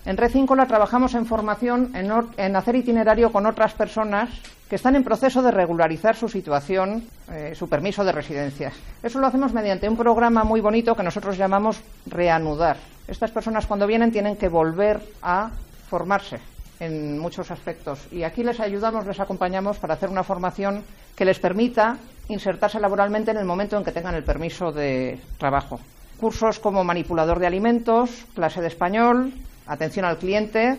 [0.06, 4.30] En Red Íncola trabajamos en formación, en, hacer itinerario con otras personas
[4.70, 8.72] que están en proceso de regularizar su situación, eh, su permiso de residencia.
[9.02, 12.78] Eso lo hacemos mediante un programa muy bonito que nosotros llamamos Reanudar.
[13.06, 15.50] Estas personas cuando vienen tienen que volver a
[15.90, 16.38] formarse
[16.80, 18.08] en muchos aspectos.
[18.10, 20.82] Y aquí les ayudamos, les acompañamos para hacer una formación
[21.14, 25.78] que les permita insertarse laboralmente en el momento en que tengan el permiso de trabajo.
[26.18, 29.32] Cursos como manipulador de alimentos, clase de español,
[29.66, 30.78] atención al cliente,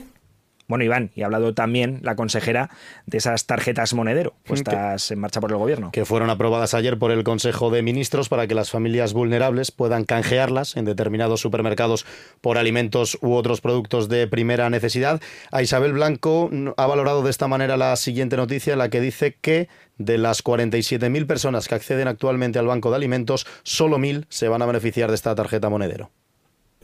[0.71, 2.69] bueno, Iván, y ha hablado también la consejera
[3.05, 5.91] de esas tarjetas monedero puestas en marcha por el gobierno.
[5.91, 10.05] Que fueron aprobadas ayer por el Consejo de Ministros para que las familias vulnerables puedan
[10.05, 12.05] canjearlas en determinados supermercados
[12.39, 15.21] por alimentos u otros productos de primera necesidad.
[15.51, 19.67] A Isabel Blanco ha valorado de esta manera la siguiente noticia, la que dice que
[19.97, 24.61] de las 47.000 personas que acceden actualmente al Banco de Alimentos, solo 1.000 se van
[24.61, 26.11] a beneficiar de esta tarjeta monedero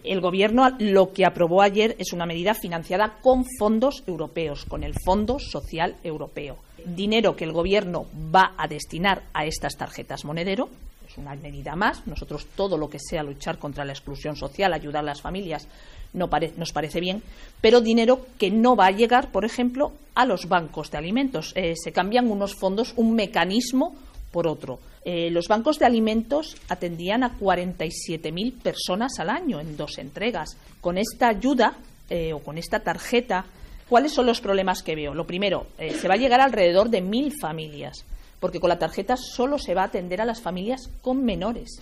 [0.08, 4.94] el Gobierno lo que aprobó ayer es una medida financiada con fondos europeos, con el
[5.06, 6.58] Fondo Social Europeo.
[6.86, 10.70] Dinero que el Gobierno va a destinar a estas tarjetas monedero.
[11.08, 12.06] Es una medida más.
[12.08, 15.68] Nosotros todo lo que sea luchar contra la exclusión social, ayudar a las familias,
[16.14, 17.22] no nos parece bien,
[17.62, 21.54] pero dinero que no va a llegar, por ejemplo, a los bancos de alimentos.
[21.56, 23.96] Eh, se cambian unos fondos, un mecanismo
[24.32, 24.80] por otro.
[25.10, 30.58] Eh, los bancos de alimentos atendían a 47.000 personas al año en dos entregas.
[30.82, 31.78] Con esta ayuda
[32.10, 33.46] eh, o con esta tarjeta,
[33.88, 35.14] ¿cuáles son los problemas que veo?
[35.14, 38.04] Lo primero, eh, se va a llegar alrededor de mil familias,
[38.42, 41.80] porque con la tarjeta solo se va a atender a las familias con menores.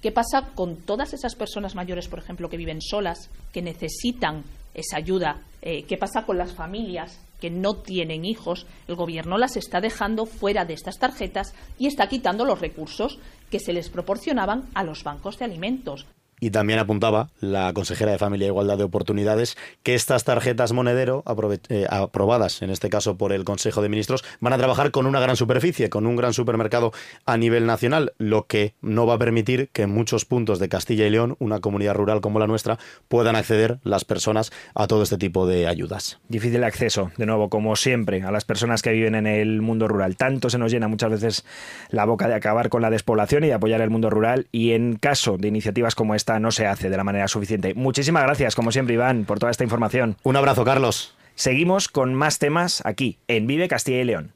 [0.00, 4.96] ¿Qué pasa con todas esas personas mayores, por ejemplo, que viven solas, que necesitan esa
[4.96, 5.42] ayuda?
[5.60, 10.64] ¿Qué pasa con las familias que no tienen hijos, el gobierno las está dejando fuera
[10.64, 13.18] de estas tarjetas y está quitando los recursos
[13.50, 16.06] que se les proporcionaban a los bancos de alimentos.
[16.42, 21.22] Y también apuntaba la consejera de Familia e Igualdad de Oportunidades que estas tarjetas monedero,
[21.68, 25.20] eh, aprobadas en este caso por el Consejo de Ministros, van a trabajar con una
[25.20, 26.90] gran superficie, con un gran supermercado
[27.26, 31.06] a nivel nacional, lo que no va a permitir que en muchos puntos de Castilla
[31.06, 32.76] y León, una comunidad rural como la nuestra,
[33.06, 36.18] puedan acceder las personas a todo este tipo de ayudas.
[36.28, 40.16] Difícil acceso, de nuevo, como siempre, a las personas que viven en el mundo rural.
[40.16, 41.44] Tanto se nos llena muchas veces
[41.90, 44.96] la boca de acabar con la despoblación y de apoyar el mundo rural y en
[44.96, 47.74] caso de iniciativas como esta no se hace de la manera suficiente.
[47.74, 50.16] Muchísimas gracias, como siempre, Iván, por toda esta información.
[50.22, 51.14] Un abrazo, Carlos.
[51.34, 54.32] Seguimos con más temas aquí, en Vive Castilla y León.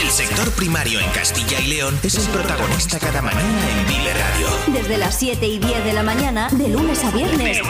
[0.00, 4.48] El sector primario en Castilla y León es el protagonista cada mañana en Vive Radio.
[4.80, 7.60] Desde las 7 y 10 de la mañana, de lunes a viernes.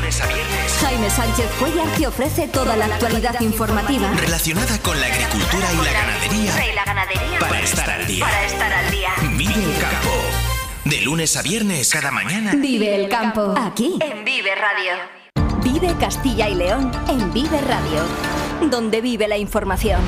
[0.80, 5.92] Jaime Sánchez Cuellar te ofrece toda la actualidad informativa relacionada con la agricultura y la
[5.92, 6.70] ganadería.
[6.70, 7.38] Y la ganadería.
[7.38, 8.24] Para estar al día.
[8.24, 9.10] Para estar al día.
[9.36, 10.51] Vive el campo.
[10.84, 12.54] De lunes a viernes, cada mañana.
[12.56, 13.54] Vive el campo.
[13.56, 13.98] Aquí.
[14.00, 14.92] En Vive Radio.
[15.62, 18.68] Vive Castilla y León en Vive Radio.
[18.68, 20.00] Donde vive la información.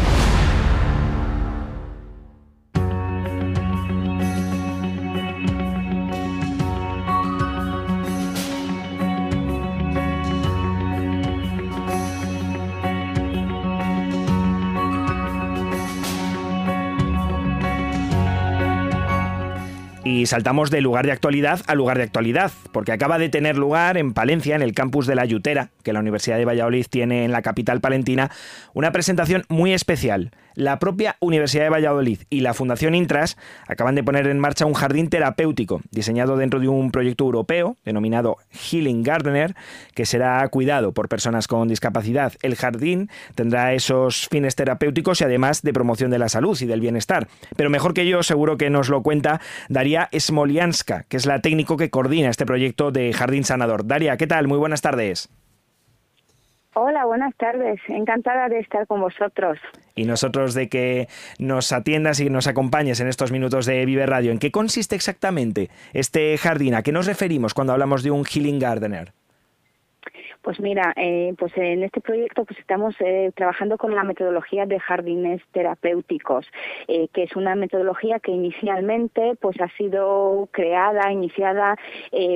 [20.35, 24.12] Saltamos de lugar de actualidad a lugar de actualidad, porque acaba de tener lugar en
[24.12, 27.40] Palencia, en el campus de la Yutera, que la Universidad de Valladolid tiene en la
[27.40, 28.33] capital palentina,
[28.73, 34.05] una presentación muy especial la propia Universidad de Valladolid y la Fundación Intras acaban de
[34.05, 39.55] poner en marcha un jardín terapéutico diseñado dentro de un proyecto europeo denominado Healing Gardener,
[39.94, 42.35] que será cuidado por personas con discapacidad.
[42.42, 46.81] El jardín tendrá esos fines terapéuticos y además de promoción de la salud y del
[46.81, 47.27] bienestar.
[47.57, 51.76] Pero mejor que yo, seguro que nos lo cuenta Daria Smolianska, que es la técnico
[51.76, 53.87] que coordina este proyecto de Jardín Sanador.
[53.87, 54.48] Daria, ¿qué tal?
[54.48, 55.28] Muy buenas tardes.
[56.76, 57.80] Hola, buenas tardes.
[57.87, 59.58] Encantada de estar con vosotros.
[59.94, 61.08] Y nosotros de que
[61.38, 64.32] nos atiendas y nos acompañes en estos minutos de Vive Radio.
[64.32, 66.74] ¿En qué consiste exactamente este jardín?
[66.74, 69.12] ¿A qué nos referimos cuando hablamos de un Healing Gardener?
[70.44, 74.78] Pues mira, eh, pues en este proyecto pues estamos eh, trabajando con la metodología de
[74.78, 76.46] jardines terapéuticos,
[76.87, 81.78] eh, que es una metodología que inicialmente pues ha sido creada, iniciada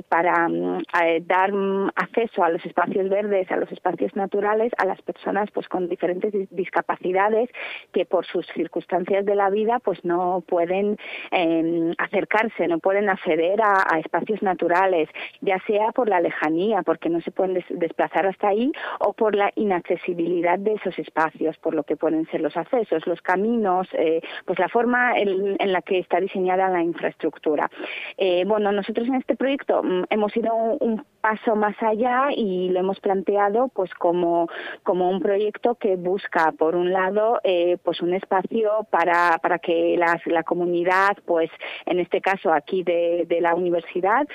[0.09, 0.85] para mm,
[1.27, 5.69] dar mm, acceso a los espacios verdes, a los espacios naturales, a las personas pues
[5.69, 7.51] con diferentes discapacidades
[7.93, 10.97] que por sus circunstancias de la vida pues no pueden
[11.31, 15.11] em, acercarse, no pueden acceder a, espacios naturales,
[15.43, 19.35] ya sea por la lejanía, porque no se pueden des desplazar hasta ahí o por
[19.35, 24.21] la inaccesibilidad de esos espacios, por lo que pueden ser los accesos, los caminos, eh,
[24.45, 27.69] pues la forma en, la que está diseñada la infraestructura.
[28.17, 32.79] Eh, bueno, nosotros en este proyecto mm, hemos ido un, paso más allá y lo
[32.79, 34.49] hemos planteado pues como,
[34.85, 39.97] como un proyecto que busca por un lado eh, pues un espacio para, para que
[39.97, 41.51] la comunidad pues
[41.87, 44.29] en este caso aquí de, de la universidad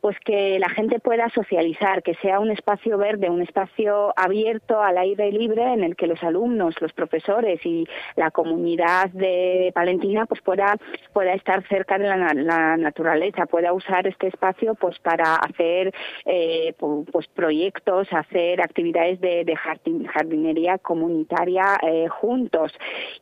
[0.00, 4.98] pues que la gente pueda socializar, que sea un espacio verde, un espacio abierto al
[4.98, 7.86] aire libre en el que los alumnos, los profesores y
[8.16, 10.76] la comunidad de Palentina pues pueda,
[11.12, 15.92] pueda estar cerca de la, naturaleza, pueda usar este espacio pues para hacer
[16.24, 19.44] eh, pues proyectos, hacer actividades de,
[20.12, 22.72] jardinería comunitaria eh, juntos.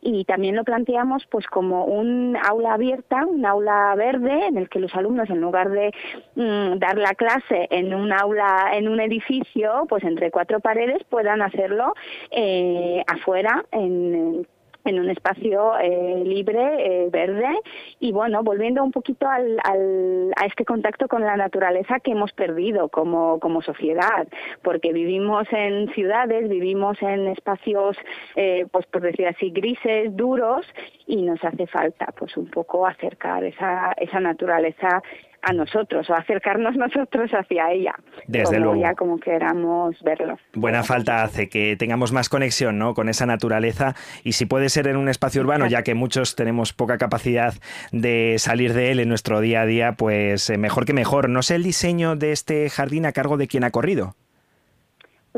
[0.00, 4.80] Y también lo planteamos pues como un aula abierta, un aula verde en el que
[4.80, 5.92] los alumnos en lugar de
[6.36, 11.42] mm, dar la clase en un aula, en un edificio, pues entre cuatro paredes puedan
[11.42, 11.94] hacerlo
[12.30, 14.46] eh, afuera en
[14.88, 17.60] en un espacio eh, libre, eh, verde,
[18.00, 22.32] y bueno, volviendo un poquito al, al, a este contacto con la naturaleza que hemos
[22.32, 24.26] perdido como, como sociedad,
[24.62, 27.96] porque vivimos en ciudades, vivimos en espacios,
[28.36, 30.66] eh, pues por decir así, grises, duros,
[31.06, 35.02] y nos hace falta pues un poco acercar esa, esa naturaleza
[35.42, 37.94] a nosotros o acercarnos nosotros hacia ella.
[38.26, 38.80] Desde luego.
[38.80, 40.38] Ya como queramos verlo.
[40.54, 42.94] Buena falta hace que tengamos más conexión ¿no?
[42.94, 46.72] con esa naturaleza y si puede ser en un espacio urbano, ya que muchos tenemos
[46.72, 47.54] poca capacidad
[47.92, 51.28] de salir de él en nuestro día a día, pues eh, mejor que mejor.
[51.28, 54.14] No sé el diseño de este jardín a cargo de quien ha corrido.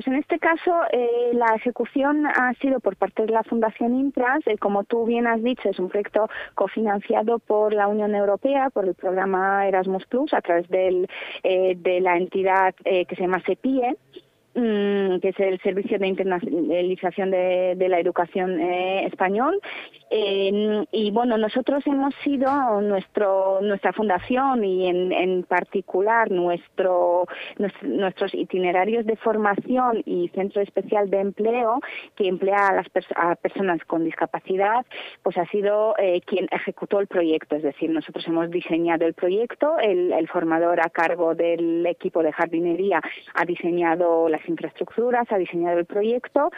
[0.00, 4.40] Pues en este caso eh, la ejecución ha sido por parte de la Fundación Intras,
[4.46, 8.86] eh, como tú bien has dicho, es un proyecto cofinanciado por la Unión Europea, por
[8.86, 11.06] el programa Erasmus Plus, a través del,
[11.42, 13.90] eh, de la entidad que se llama SEPIE.
[13.90, 14.09] Mm,
[14.54, 19.60] que es el Servicio de Internacionalización de, la Educación eh, Español.
[20.10, 27.26] y bueno, nosotros hemos sido nuestro, nuestra fundación y en, en particular nuestro,
[27.82, 31.80] nuestros itinerarios de formación y centro especial de empleo
[32.16, 32.88] que emplea a las
[33.38, 34.84] personas con discapacidad,
[35.22, 37.56] pues ha sido eh, quien ejecutó el proyecto.
[37.56, 42.32] Es decir, nosotros hemos diseñado el proyecto, el, el formador a cargo del equipo de
[42.32, 43.00] jardinería
[43.34, 46.50] ha diseñado la infraestructuras, ha diseñado el proyecto,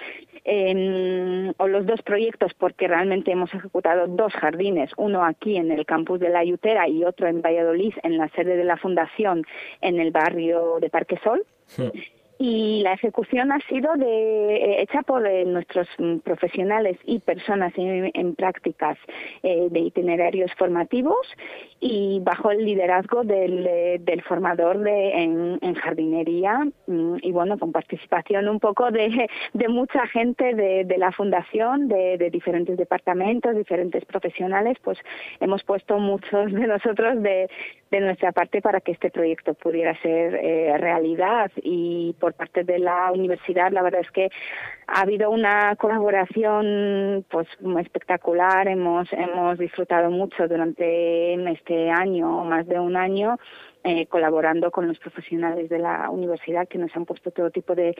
[1.58, 6.20] o los dos proyectos, porque realmente hemos ejecutado dos jardines, uno aquí en el campus
[6.20, 9.44] de La Yutera y otro en Valladolid, en la sede de la Fundación,
[9.80, 11.44] en el barrio de Parque Sol
[12.42, 17.72] y la ejecución ha sido de, eh, hecha por eh, nuestros mm, profesionales y personas
[17.76, 18.98] en, prácticas
[19.44, 21.24] eh, de itinerarios formativos
[21.78, 28.58] y bajo el liderazgo del, formador de, en, jardinería mm, y bueno con participación un
[28.58, 29.28] poco de,
[29.68, 34.98] mucha gente de, la fundación de, diferentes departamentos diferentes profesionales pues
[35.38, 37.48] hemos puesto muchos de nosotros de,
[37.90, 40.32] de nuestra parte para que este proyecto pudiera ser
[40.80, 44.30] realidad y por parte de la universidad, la verdad es que
[44.86, 47.48] ha habido una colaboración pues
[47.80, 53.38] espectacular, hemos hemos disfrutado mucho durante este año, más de un año,
[53.84, 57.96] eh, colaborando con los profesionales de la universidad que nos han puesto todo tipo de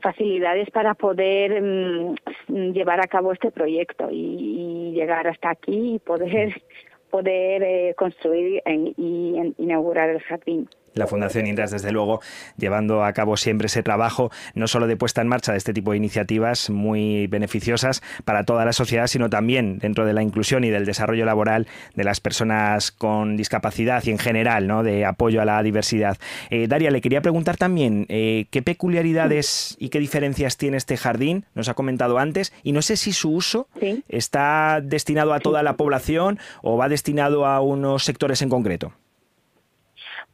[0.00, 6.62] facilidades para poder mm, llevar a cabo este proyecto y, llegar hasta aquí y poder
[7.10, 10.68] poder eh, construir y inaugurar el jardín.
[10.94, 12.20] La Fundación Indras, desde luego,
[12.56, 15.92] llevando a cabo siempre ese trabajo, no solo de puesta en marcha de este tipo
[15.92, 20.70] de iniciativas muy beneficiosas para toda la sociedad, sino también dentro de la inclusión y
[20.70, 24.82] del desarrollo laboral de las personas con discapacidad y en general, ¿no?
[24.82, 26.18] de apoyo a la diversidad.
[26.50, 31.46] Eh, Daria, le quería preguntar también eh, qué peculiaridades y qué diferencias tiene este jardín,
[31.54, 33.68] nos ha comentado antes, y no sé si su uso
[34.08, 38.92] está destinado a toda la población o va destinado a unos sectores en concreto.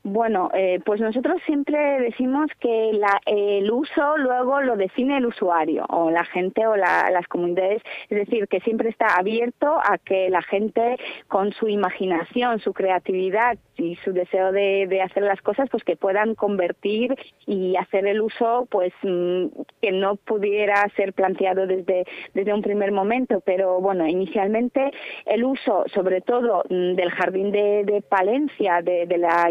[0.05, 2.90] Bueno, eh, pues nosotros siempre decimos que
[3.26, 8.49] el uso luego lo define el usuario o la gente o las comunidades, es decir,
[8.49, 10.96] que siempre está abierto a que la gente
[11.26, 16.34] con su imaginación, su creatividad y su deseo de, hacer las cosas, pues que puedan
[16.34, 17.14] convertir
[17.46, 19.46] y hacer el uso, pues mm,
[19.80, 24.90] que no pudiera ser planteado desde, desde un primer momento, pero bueno, inicialmente
[25.26, 29.51] el uso, sobre todo mm, del jardín de, Palencia, de, la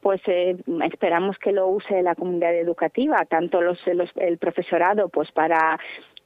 [0.00, 0.56] Pues eh,
[0.90, 5.78] esperamos que lo use la comunidad educativa, tanto los, el profesorado, pues para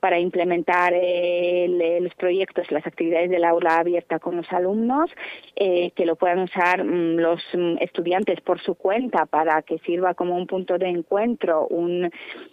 [0.03, 5.09] para implementar los proyectos, las actividades del aula abierta con los alumnos,
[5.55, 10.15] eh, que lo puedan usar mm, los mm, estudiantes por su cuenta para que sirva
[10.15, 12.11] como un punto de encuentro, un,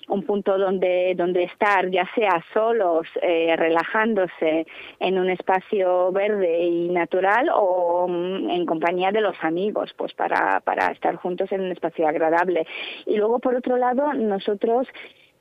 [0.10, 4.68] un punto donde, donde estar, ya sea solos, eh, relajándose
[5.00, 10.60] en un espacio verde y natural o mm, en compañía de los amigos, pues para,
[10.60, 12.68] para estar juntos en un espacio agradable.
[13.08, 14.88] Y luego, por otro lado, nosotros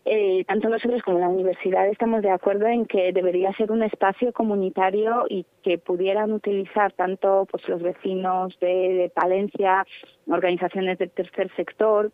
[0.04, 4.32] eh, tanto nosotros como la universidad estamos de acuerdo en que debería ser un espacio
[4.32, 9.84] comunitario y que pudieran utilizar tanto pues los vecinos de, Palencia,
[10.26, 12.10] organizaciones del tercer sector,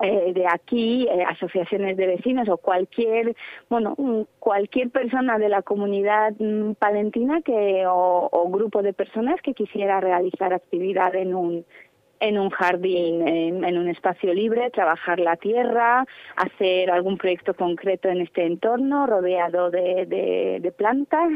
[0.00, 3.34] eh, de aquí, eh, asociaciones de vecinos o cualquier,
[3.68, 3.96] bueno,
[4.38, 10.00] cualquier persona de la comunidad mm, palentina que o, o, grupo de personas que quisiera
[10.00, 11.64] realizar actividad en un
[12.20, 16.04] en un jardín, en, un espacio libre, trabajar la tierra,
[16.36, 20.06] hacer algún proyecto concreto en este entorno rodeado de,
[20.60, 21.30] de, plantas.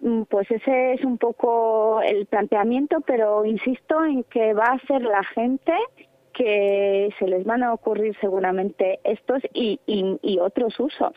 [0.00, 5.02] Mm, pues ese es un poco el planteamiento, pero insisto en que va a ser
[5.02, 5.74] la gente
[6.32, 11.12] que se les van a ocurrir seguramente estos y, y, otros usos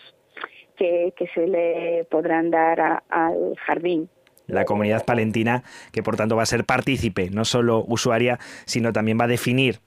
[0.75, 4.09] que, se le podrán dar al jardín
[4.47, 9.19] la comunidad palentina, que por tanto va a ser partícipe, no solo usuaria, sino también
[9.19, 9.79] va a definir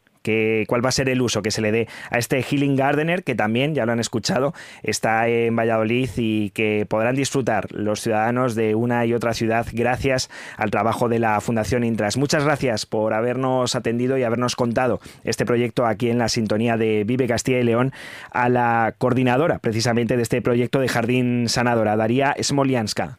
[0.66, 3.34] cuál va a ser el uso que se le dé a este Healing Gardener, que
[3.34, 8.74] también, ya lo han escuchado, está en Valladolid y que podrán disfrutar los ciudadanos de
[8.74, 12.16] una y otra ciudad gracias al trabajo de la Fundación Intras.
[12.16, 17.04] Muchas gracias por habernos atendido y habernos contado este proyecto aquí en la sintonía de
[17.04, 17.92] Vive Castilla y León
[18.30, 23.18] a la coordinadora precisamente de este proyecto de Jardín Sanadora, Daría Smolianska.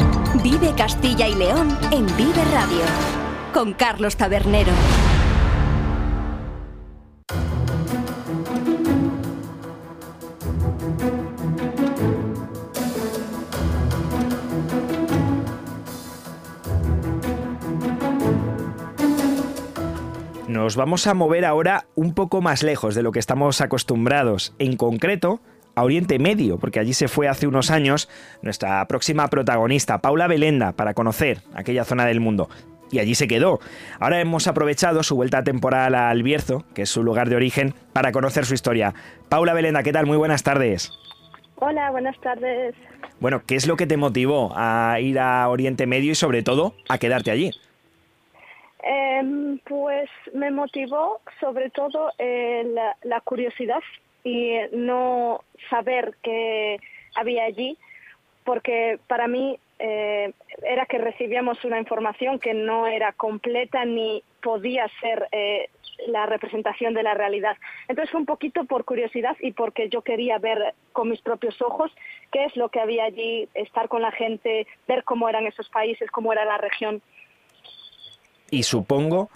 [0.51, 2.81] Vive Castilla y León en Vive Radio
[3.53, 4.73] con Carlos Tabernero.
[20.49, 24.53] Nos vamos a mover ahora un poco más lejos de lo que estamos acostumbrados.
[24.59, 25.39] En concreto,
[25.75, 28.09] a Oriente Medio, porque allí se fue hace unos años
[28.41, 32.49] nuestra próxima protagonista, Paula Belenda, para conocer aquella zona del mundo.
[32.91, 33.59] Y allí se quedó.
[33.99, 38.11] Ahora hemos aprovechado su vuelta temporal al Bierzo, que es su lugar de origen, para
[38.11, 38.93] conocer su historia.
[39.29, 40.05] Paula Belenda, ¿qué tal?
[40.05, 40.91] Muy buenas tardes.
[41.55, 42.75] Hola, buenas tardes.
[43.21, 46.73] Bueno, ¿qué es lo que te motivó a ir a Oriente Medio y sobre todo
[46.89, 47.51] a quedarte allí?
[48.83, 52.65] Em, pues me motivó sobre todo eh,
[53.03, 53.79] la curiosidad
[54.23, 56.79] y no saber qué
[57.15, 57.77] había allí,
[58.43, 64.87] porque para mí eh, era que recibíamos una información que no era completa ni podía
[64.99, 65.69] ser eh,
[66.07, 67.57] la representación de la realidad.
[67.87, 71.91] Entonces fue un poquito por curiosidad y porque yo quería ver con mis propios ojos
[72.31, 76.09] qué es lo que había allí, estar con la gente, ver cómo eran esos países,
[76.11, 77.01] cómo era la región.
[78.49, 79.29] Y supongo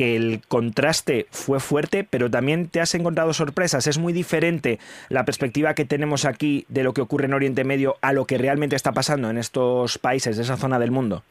[0.00, 3.86] que el contraste fue fuerte, pero también te has encontrado sorpresas.
[3.86, 4.78] Es muy diferente
[5.10, 8.38] la perspectiva que tenemos aquí de lo que ocurre en Oriente Medio a lo que
[8.38, 11.22] realmente está pasando en estos países de esa zona del mundo.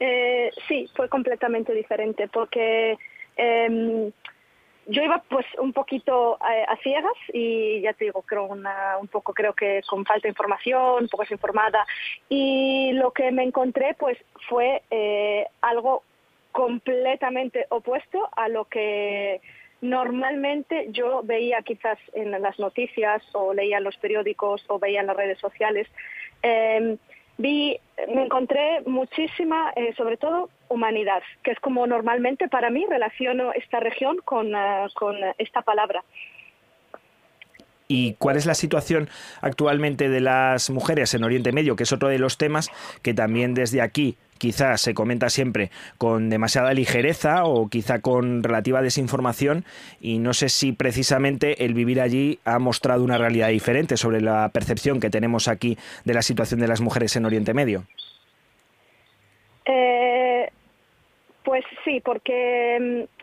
[0.00, 2.98] Eh, sí, fue completamente diferente porque
[3.36, 4.12] em,
[4.86, 9.32] yo iba pues un poquito eh, a, ciegas y ya te digo, creo un poco
[9.32, 11.86] creo que con falta de información, un poco desinformada
[12.28, 16.02] y lo que me encontré pues fue eh, algo
[16.52, 19.40] completamente opuesto a lo que
[19.80, 25.08] normalmente yo veía quizás en las noticias o leía en los periódicos o veía en
[25.08, 25.88] las redes sociales.
[26.42, 26.98] Em,
[27.36, 27.78] vi,
[28.14, 33.80] me encontré muchísima, eh, sobre todo, humanidad, que es como normalmente para mí relaciono esta
[33.80, 36.04] región eh, con esta palabra.
[37.88, 39.10] ¿Y cuál es la situación
[39.42, 42.70] actualmente de las mujeres en Oriente Medio, que es otro de los temas
[43.02, 48.82] que también desde aquí quizás se comenta siempre con demasiada ligereza o quizá con relativa
[48.82, 49.64] desinformación
[50.00, 54.48] y no sé si precisamente el vivir allí ha mostrado una realidad diferente sobre la
[54.48, 57.84] percepción que tenemos aquí de la situación de las mujeres en Oriente Medio.
[59.64, 60.50] Eh,
[61.44, 63.21] pues sí, porque mm,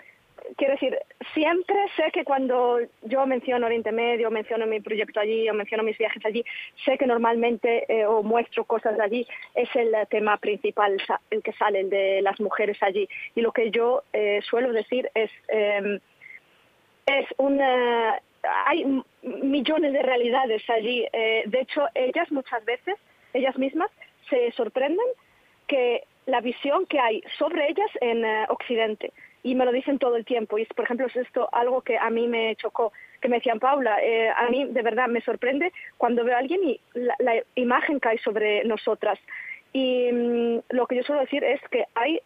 [0.58, 0.98] quiero decir,
[1.34, 5.98] siempre sé que cuando yo menciono Oriente Medio, menciono mi proyecto allí o menciono mis
[5.98, 6.44] viajes allí,
[6.86, 11.54] sé que normalmente eh, o muestro cosas de allí, es el tema principal, el que
[11.54, 13.08] sale, de las mujeres allí.
[13.36, 16.00] Y lo que yo eh, suelo decir es, em,
[17.06, 18.20] es una...
[18.66, 18.86] Hay
[19.22, 21.06] millones de realidades allí.
[21.12, 22.96] Eh, de hecho, ellas muchas veces,
[23.34, 23.92] ellas mismas,
[24.30, 25.06] se sorprenden
[25.68, 29.12] que la visión que hay sobre ellas en Occidente
[29.44, 30.58] y me lo dicen todo el tiempo.
[30.58, 34.02] Y, por ejemplo, es esto algo que a mí me chocó, que me decían, Paula,
[34.04, 38.00] eh, a mí de verdad me sorprende cuando veo a alguien y la, la imagen
[38.00, 39.20] cae sobre nosotras.
[39.74, 42.20] Y mm, lo que yo suelo decir es que hay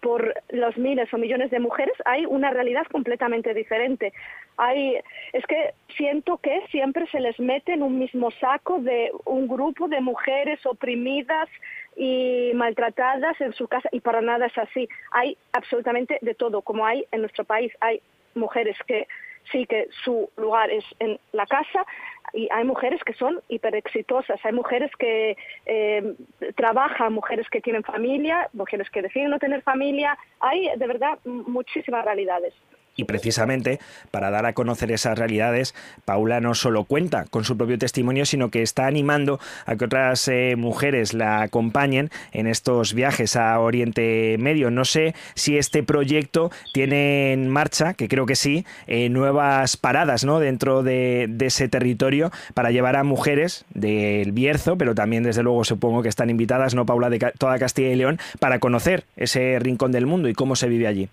[0.00, 4.12] por los miles o millones de mujeres hay una realidad completamente diferente.
[4.56, 4.96] Hay,
[5.32, 9.88] es que siento que siempre se les mete en un mismo saco de un grupo
[9.88, 11.48] de mujeres oprimidas
[11.96, 14.88] y maltratadas en su casa y para nada es así.
[15.12, 17.72] Hay absolutamente de todo, como hay en nuestro país.
[17.80, 18.00] Hay
[18.34, 19.06] mujeres que
[19.50, 21.84] sí que su lugar es en la casa
[22.32, 25.36] y hay mujeres que son hiper exitosas, hay mujeres que
[25.66, 26.14] eh,
[26.56, 32.04] trabajan, mujeres que tienen familia, mujeres que deciden no tener familia, hay de verdad muchísimas
[32.04, 32.54] realidades.
[32.98, 33.78] Y precisamente
[34.10, 35.72] para dar a conocer esas realidades,
[36.04, 40.26] Paula no solo cuenta con su propio testimonio, sino que está animando a que otras
[40.26, 44.72] eh, mujeres la acompañen en estos viajes a Oriente Medio.
[44.72, 50.24] No sé si este proyecto tiene en marcha, que creo que sí, eh, nuevas paradas
[50.24, 50.40] ¿no?
[50.40, 55.62] dentro de, de, ese territorio para llevar a mujeres del Bierzo, pero también desde luego
[55.62, 59.92] supongo que están invitadas, ¿no, Paula, de toda Castilla y León, para conocer ese rincón
[59.92, 61.08] del mundo y cómo se vive allí.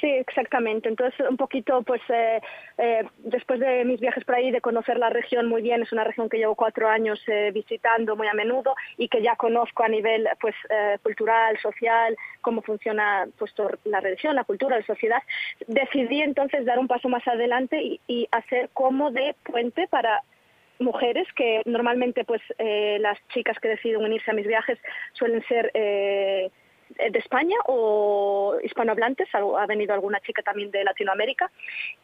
[0.00, 0.88] Sí, exactamente.
[0.88, 2.40] Entonces, un poquito, pues, eh,
[2.78, 6.02] eh, después de mis viajes por ahí, de conocer la región muy bien, es una
[6.02, 9.88] región que llevo cuatro años eh, visitando muy a menudo y que ya conozco a
[9.88, 15.22] nivel, pues, eh, cultural, social, cómo funciona, pues, la religión, la cultura, la sociedad.
[15.68, 20.22] Decidí entonces dar un paso más adelante y, y hacer como de puente para
[20.80, 24.78] mujeres que normalmente, pues, eh, las chicas que deciden unirse a mis viajes
[25.12, 26.50] suelen ser eh,
[26.96, 31.50] de España o hispanohablantes, ha venido alguna chica también de Latinoamérica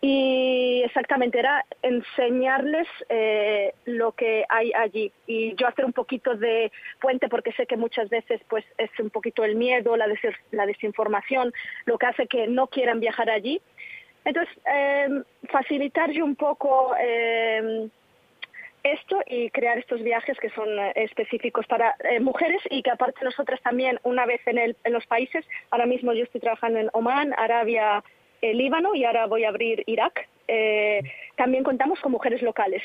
[0.00, 6.72] y exactamente era enseñarles eh, lo que hay allí y yo hacer un poquito de
[7.00, 10.20] puente porque sé que muchas veces pues es un poquito el miedo, la, des
[10.50, 11.52] la desinformación
[11.86, 13.60] lo que hace que no quieran viajar allí.
[14.24, 17.88] Entonces, eh, facilitar yo un poco eh,
[18.82, 23.24] esto y crear estos viajes que son eh, específicos para eh, mujeres y que aparte
[23.24, 26.90] nosotras también una vez en, el, en los países, ahora mismo yo estoy trabajando en
[26.92, 28.02] Oman, Arabia,
[28.42, 31.02] eh, Líbano y ahora voy a abrir Irak, eh,
[31.36, 32.82] también contamos con mujeres locales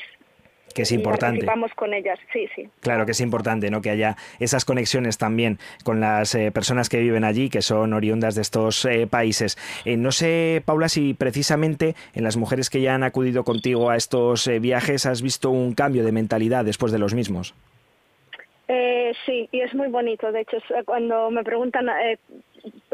[0.74, 1.44] que es importante.
[1.44, 2.68] Participamos con ellas, sí, sí.
[2.80, 3.80] Claro que es importante, ¿no?
[3.80, 8.34] Que haya esas conexiones también con las eh, personas que viven allí, que son oriundas
[8.34, 9.56] de estos eh, países.
[9.84, 13.96] Eh, no sé, Paula, si precisamente en las mujeres que ya han acudido contigo a
[13.96, 17.54] estos viajes has visto un cambio de mentalidad después de los mismos.
[18.68, 20.32] Eh, sí, y es muy bonito.
[20.32, 21.86] De hecho, cuando me preguntan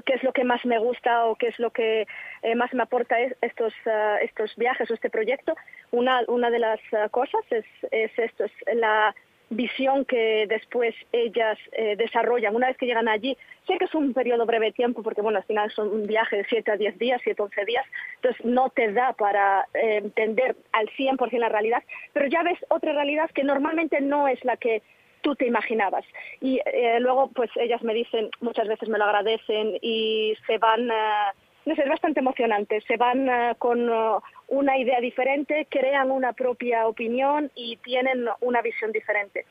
[0.05, 2.07] qué es lo que más me gusta o qué es lo que
[2.43, 5.55] eh, más me aporta estos, uh, estos viajes o este proyecto,
[5.91, 9.15] una, una de las uh, cosas es, es esto, es la
[9.57, 13.37] visión que después ellas eh, desarrollan una vez que llegan allí.
[13.67, 16.37] Sé que es un periodo breve de tiempo porque, bueno, al final son un viaje
[16.37, 19.99] de 7 a 10 días, 7 a 11 días, entonces no te da para eh,
[19.99, 24.57] entender al 100% la realidad, pero ya ves otra realidad que normalmente no es la
[24.57, 24.83] que
[25.23, 26.05] tú te imaginabas.
[26.41, 30.91] Y eh, luego, pues ellas me dicen, muchas veces me lo agradecen y se van,
[30.91, 31.33] uh,
[31.65, 36.33] no sé, es bastante emocionante, se van uh, con uh, una idea diferente, crean una
[36.35, 39.47] propia opinión y tienen una visión diferente.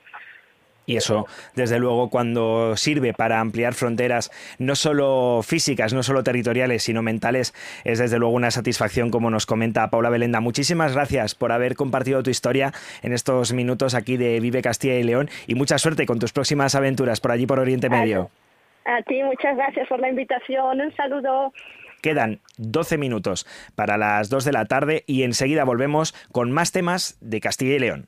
[0.86, 6.84] Y eso, desde luego, cuando sirve para ampliar fronteras, no solo físicas, no solo territoriales,
[6.84, 7.54] sino mentales,
[7.84, 10.40] es desde luego una satisfacción, como nos comenta Paula Belenda.
[10.40, 12.74] Muchísimas gracias por haber compartido tu historia
[13.04, 16.76] en estos minutos aquí de Vive Castilla y León y mucha suerte con tus próximas
[16.76, 18.32] aventuras por allí por Oriente Medio.
[18.86, 20.82] A, ti, muchas gracias por la invitación.
[20.82, 21.54] Un saludo.
[22.02, 27.18] Quedan 12 minutos para las 2 de la tarde y enseguida volvemos con más temas
[27.22, 28.08] de Castilla y León.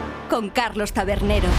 [0.31, 1.49] con Carlos Tabernero.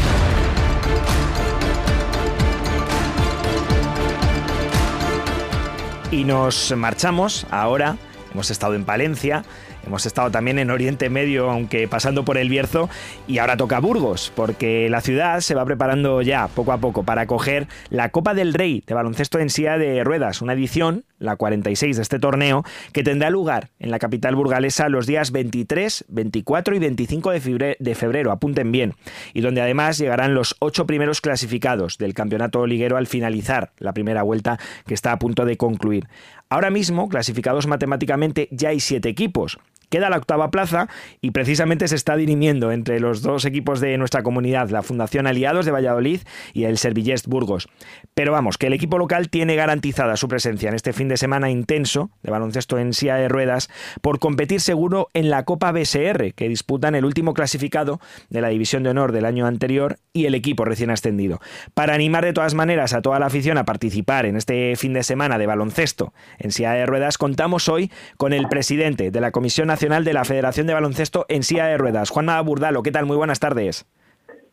[6.11, 7.99] Y nos marchamos ahora.
[8.33, 9.45] Hemos estado en Palencia,
[9.87, 12.89] hemos estado también en Oriente Medio, aunque pasando por el Bierzo,
[13.27, 17.23] y ahora toca Burgos, porque la ciudad se va preparando ya poco a poco para
[17.23, 21.97] acoger la Copa del Rey de baloncesto en silla de ruedas, una edición, la 46
[21.97, 26.79] de este torneo, que tendrá lugar en la capital burgalesa los días 23, 24 y
[26.79, 28.95] 25 de febrero, de febrero, apunten bien,
[29.35, 34.23] y donde además llegarán los ocho primeros clasificados del campeonato liguero al finalizar la primera
[34.23, 36.09] vuelta que está a punto de concluir.
[36.49, 39.59] Ahora mismo, clasificados matemáticamente, ya hay siete equipos
[39.93, 40.89] Queda la octava plaza
[41.21, 45.67] y precisamente se está dirimiendo entre los dos equipos de nuestra comunidad, la Fundación Aliados
[45.67, 46.23] de Valladolid
[46.55, 47.69] y el Servillest Burgos.
[48.15, 51.51] Pero vamos, que el equipo local tiene garantizada su presencia en este fin de semana
[51.51, 53.69] intenso de baloncesto en silla de ruedas
[54.01, 58.85] por competir seguro en la Copa BSR, que disputan el último clasificado de la División
[58.85, 61.39] de Honor del año anterior y el equipo recién ascendido.
[61.75, 65.03] Para animar de todas maneras a toda la afición a participar en este fin de
[65.03, 69.67] semana de baloncesto en silla de ruedas, contamos hoy con el presidente de la Comisión
[69.67, 72.85] Nacional de la Federación de Baloncesto en silla de ruedas, Juanma Burdalo.
[72.85, 73.05] ¿Qué tal?
[73.05, 73.85] Muy buenas tardes.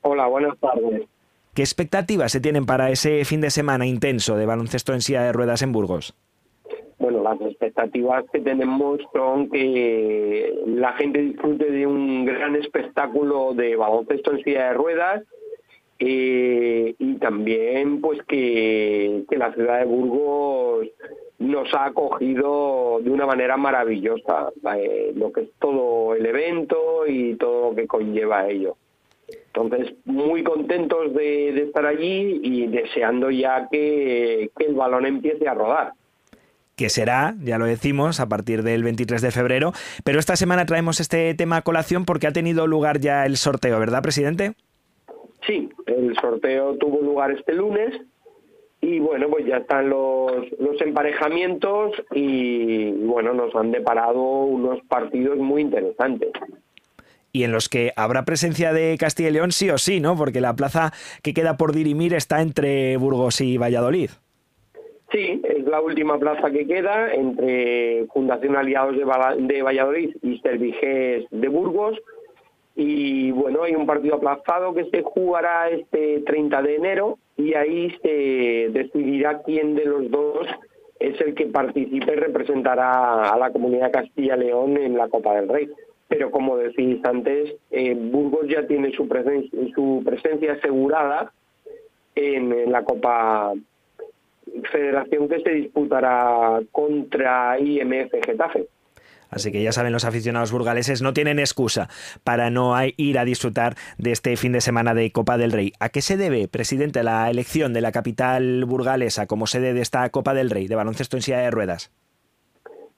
[0.01, 1.03] Hola, buenas tardes.
[1.53, 5.31] ¿Qué expectativas se tienen para ese fin de semana intenso de baloncesto en silla de
[5.31, 6.15] ruedas en Burgos?
[6.97, 13.75] Bueno, las expectativas que tenemos son que la gente disfrute de un gran espectáculo de
[13.75, 15.23] baloncesto en silla de ruedas
[15.99, 20.87] eh, y también pues que, que la ciudad de Burgos
[21.39, 27.35] nos ha acogido de una manera maravillosa eh, lo que es todo el evento y
[27.35, 28.75] todo lo que conlleva ello.
[29.53, 35.93] Entonces, muy contentos de, estar allí y deseando ya que, el balón empiece a rodar
[36.75, 39.73] que será, ya lo decimos, a partir del 23 de febrero.
[40.05, 43.77] Pero esta semana traemos este tema a colación porque ha tenido lugar ya el sorteo,
[43.79, 44.53] ¿verdad, presidente?
[45.45, 48.01] Sí, el sorteo tuvo lugar este lunes
[48.81, 55.37] y bueno, pues ya están los, los emparejamientos y bueno, nos han deparado unos partidos
[55.37, 56.31] muy interesantes
[57.31, 60.15] y en los que habrá presencia de Castilla y León sí o sí, ¿no?
[60.15, 64.09] Porque la plaza que queda por dirimir está entre Burgos y Valladolid.
[65.11, 71.47] Sí, es la última plaza que queda entre Fundación Aliados de, Valladolid y Serviges de
[71.47, 71.97] Burgos.
[72.75, 77.89] Y bueno, hay un partido aplazado que se jugará este 30 de enero y ahí
[78.03, 80.47] se decidirá quién de los dos
[80.99, 85.69] es el que participe y representará a la comunidad Castilla-León en la Copa del Rey
[86.09, 89.07] pero como decís antes, eh, Burgos ya tiene su,
[89.75, 91.31] su presencia asegurada
[92.15, 93.53] en, la Copa
[94.71, 98.67] Federación que se disputará contra IMF Getafe.
[99.29, 101.89] Así que ya saben los aficionados burgaleses, no tienen excusa
[102.23, 105.73] para no ir a disfrutar de este fin de semana de Copa del Rey.
[105.79, 110.09] ¿A qué se debe, presidente, la elección de la capital burgalesa como sede de esta
[110.09, 111.91] Copa del Rey de baloncesto en silla de ruedas?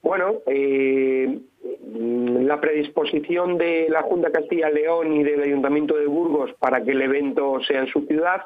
[0.02, 1.38] Bueno, eh,
[1.94, 7.60] la predisposición de la Junta Castilla-León y del Ayuntamiento de Burgos para que el evento
[7.66, 8.42] sea en su ciudad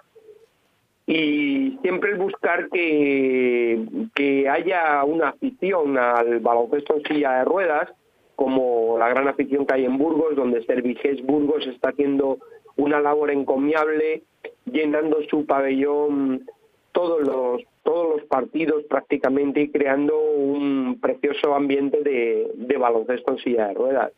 [1.07, 7.91] y siempre el buscar que, que haya una afición al baloncesto en silla de ruedas,
[8.35, 12.39] como la gran afición que hay en Burgos, donde Serviges Burgos está haciendo
[12.77, 14.25] una labor encomiable,
[14.65, 16.45] llenando su pabellón
[16.93, 23.39] todos los todos los partidos prácticamente y creando un precioso ambiente de, de baloncesto en
[23.39, 24.13] silla de ruedas.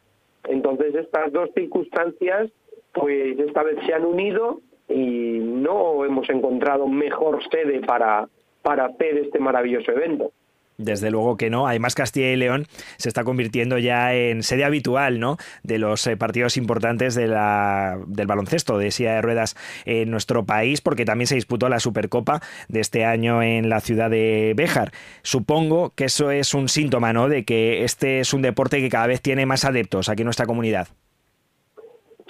[0.45, 2.51] Entonces estas dos circunstancias
[2.95, 8.28] pues esta vez se han unido y no hemos encontrado mejor sede para,
[8.62, 10.32] para hacer este maravilloso evento.
[10.78, 11.66] Desde luego que no.
[11.66, 12.66] Además, Castilla y León
[12.99, 15.36] se está convirtiendo ya en sede habitual ¿no?
[15.64, 20.47] de los eh, partidos importantes de la, del baloncesto de silla de ruedas en nuestro
[20.47, 24.93] país, porque también se disputó la Supercopa de este año en la ciudad de Béjar.
[25.22, 27.28] Supongo que eso es un síntoma ¿no?
[27.28, 30.47] de que este es un deporte que cada vez tiene más adeptos aquí en nuestra
[30.47, 30.86] comunidad.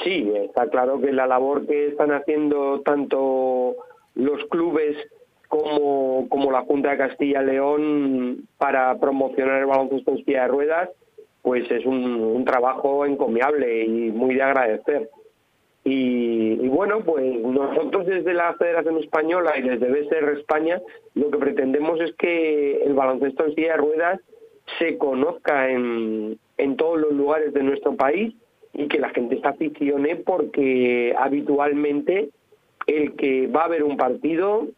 [0.03, 3.77] Sí, está claro que la labor que están haciendo tanto
[4.15, 4.97] los clubes
[5.49, 10.49] como, como la Junta de Castilla y León para promocionar el baloncesto en silla de
[10.49, 10.91] ruedas,
[11.43, 15.11] pues es un, trabajo encomiable y muy de agradecer.
[15.85, 20.81] Y, bueno, pues nosotros desde la Federación Española y desde BSR España
[21.15, 24.21] lo que pretendemos es que el baloncesto en silla de ruedas
[24.79, 28.35] se conozca en, en todos los lugares de nuestro país
[28.79, 32.31] y que la gente se aficione porque habitualmente
[32.87, 34.69] el que va a ver un partido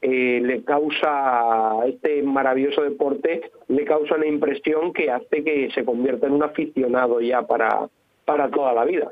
[0.00, 6.28] eh, le causa este maravilloso deporte, le causa una impresión que hace que se convierta
[6.28, 7.88] en un aficionado ya para,
[8.24, 9.10] para toda la vida.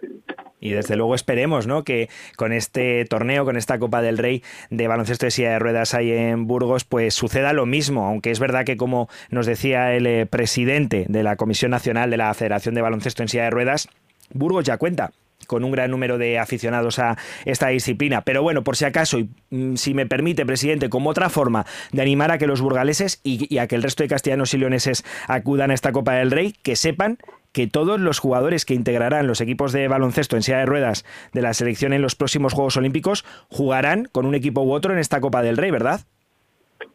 [0.61, 1.85] Y desde luego esperemos ¿no?
[1.85, 5.95] que con este torneo, con esta Copa del Rey de baloncesto de silla de ruedas
[5.95, 10.07] ahí en Burgos, pues suceda lo mismo, aunque es verdad que como nos decía el
[10.07, 13.89] eh, presidente de la Comisión Nacional de la Federación de Baloncesto en Silla de Ruedas,
[14.33, 15.13] Burgos ya cuenta
[15.47, 18.23] con un gran número de aficionados a esta disciplina.
[18.23, 22.03] Pero bueno, por si acaso, y mm, si me permite, presidente, como otra forma de
[22.03, 25.71] animar a que los burgaleses y, a que el resto de castellanos y leoneses acudan
[25.71, 27.19] a esta Copa del Rey, que sepan
[27.53, 31.41] que todos los jugadores que integrarán los equipos de baloncesto en silla de ruedas de
[31.41, 35.23] la selección en los próximos Juegos Olímpicos jugarán con un equipo u otro en esta
[35.23, 36.01] Copa del Rey, ¿verdad?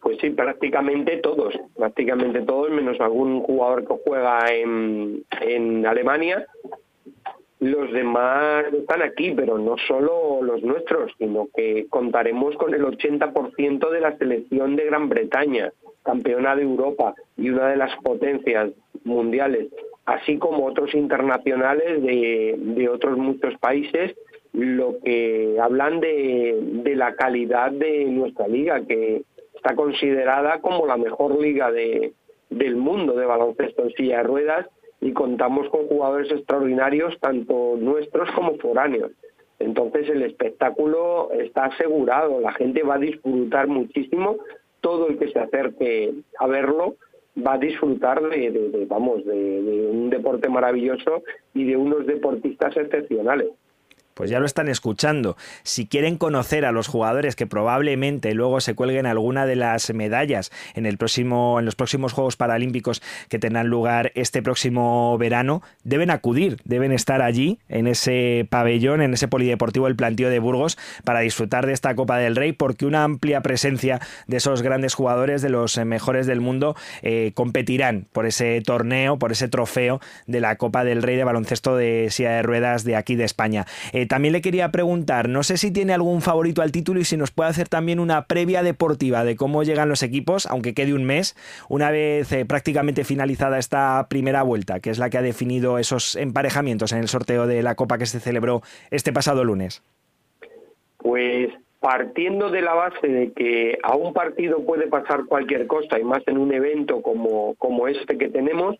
[0.02, 6.45] Pues sí, prácticamente todos, prácticamente todos, menos algún jugador que juega en, en Alemania.
[7.62, 13.89] Los demás están aquí, pero no solo los nuestros, sino que contaremos con el 80%
[13.91, 18.72] de la selección de Gran Bretaña, campeona de Europa y una de las potencias
[19.03, 19.68] mundiales,
[20.05, 24.16] así como otros internacionales de, de otros muchos países,
[24.53, 29.22] lo que hablan de, la calidad de nuestra liga, que
[29.53, 32.14] está considerada como la mejor liga de,
[32.49, 34.68] del mundo de baloncesto en silla de ruedas
[35.02, 39.12] y contamos con jugadores extraordinarios, tanto nuestros como foráneos.
[39.60, 44.38] Entonces el espectáculo está asegurado, la gente va a disfrutar muchísimo,
[44.80, 46.95] todo el que se acerque a verlo
[47.45, 51.24] va a disfrutar de, vamos, de un deporte maravilloso
[51.54, 53.49] y de unos deportistas excepcionales.
[54.22, 55.36] Pues ya lo están escuchando.
[55.63, 60.51] Si quieren conocer a los jugadores que probablemente luego se cuelguen alguna de las medallas
[60.76, 66.11] en el próximo, en los próximos Juegos Paralímpicos que tendrán lugar este próximo verano, deben
[66.11, 71.22] acudir, deben estar allí en ese pabellón, en ese polideportivo El Plantío de Burgos, para
[71.22, 75.49] disfrutar de esta Copa del Rey, porque una amplia presencia de esos grandes jugadores, de
[75.49, 80.84] los mejores del mundo, eh, competirán por ese torneo, por ese trofeo de la Copa
[80.84, 83.65] del Rey de baloncesto de silla de ruedas de aquí de España.
[83.93, 87.16] Eh, también le quería preguntar, no sé si tiene algún favorito al título y si
[87.16, 91.05] nos puede hacer también una previa deportiva de cómo llegan los equipos, aunque quede un
[91.05, 91.34] mes,
[91.70, 96.18] una vez eh, prácticamente finalizada esta primera vuelta, que es la que ha definido esos
[96.18, 99.82] emparejamientos en el sorteo de la Copa que se celebró este pasado lunes.
[100.97, 101.47] Pues
[101.80, 106.22] partiendo de la base de que a un partido puede pasar cualquier cosa y más
[106.28, 108.76] en un evento como, como este que tenemos,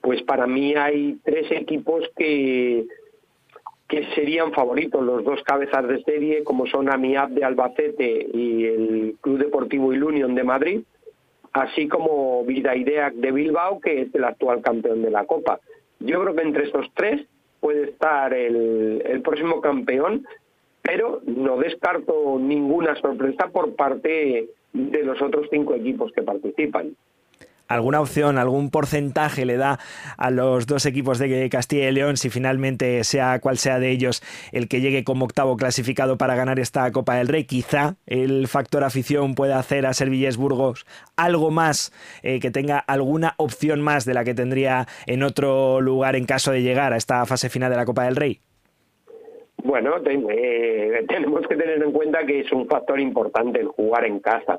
[0.00, 2.86] pues para mí hay tres equipos que,
[3.90, 9.16] que serían favoritos, los dos cabezas de serie, como son AMIAP de Albacete y el
[9.20, 10.80] Club Deportivo Ilunion de Madrid,
[11.52, 15.58] así como Vidaideac de Bilbao, que es el actual campeón de la Copa.
[15.98, 17.22] Yo creo que entre esos tres
[17.58, 20.24] puede estar el próximo campeón,
[20.82, 26.94] pero no descarto ninguna sorpresa por parte de los otros cinco equipos que participan.
[27.70, 29.78] ¿Alguna opción, algún porcentaje le da
[30.16, 34.24] a los dos equipos de Castilla y León si finalmente sea cual sea de ellos
[34.50, 37.44] el que llegue como octavo clasificado para ganar esta Copa del Rey?
[37.44, 40.84] Quizá el factor afición pueda hacer a Servillés Burgos
[41.16, 41.92] algo más,
[42.24, 46.50] eh, que tenga alguna opción más de la que tendría en otro lugar en caso
[46.50, 48.40] de llegar a esta fase final de la Copa del Rey.
[49.62, 54.18] Bueno, eh, tenemos que tener en cuenta que es un factor importante el jugar en
[54.18, 54.58] casa.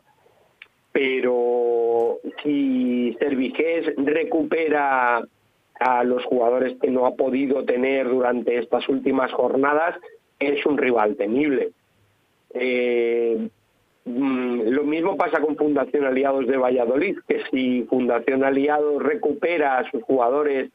[0.91, 5.23] Pero si Servigés recupera
[5.79, 9.95] a los jugadores que no ha podido tener durante estas últimas jornadas,
[10.39, 11.71] es un rival temible.
[12.53, 13.47] Eh,
[14.05, 19.89] mm, lo mismo pasa con Fundación Aliados de Valladolid, que si Fundación Aliados recupera a
[19.89, 20.69] sus jugadores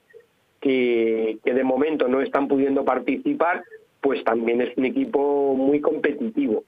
[0.61, 3.63] que, de momento no están pudiendo participar,
[4.01, 6.65] pues también es un equipo muy competitivo.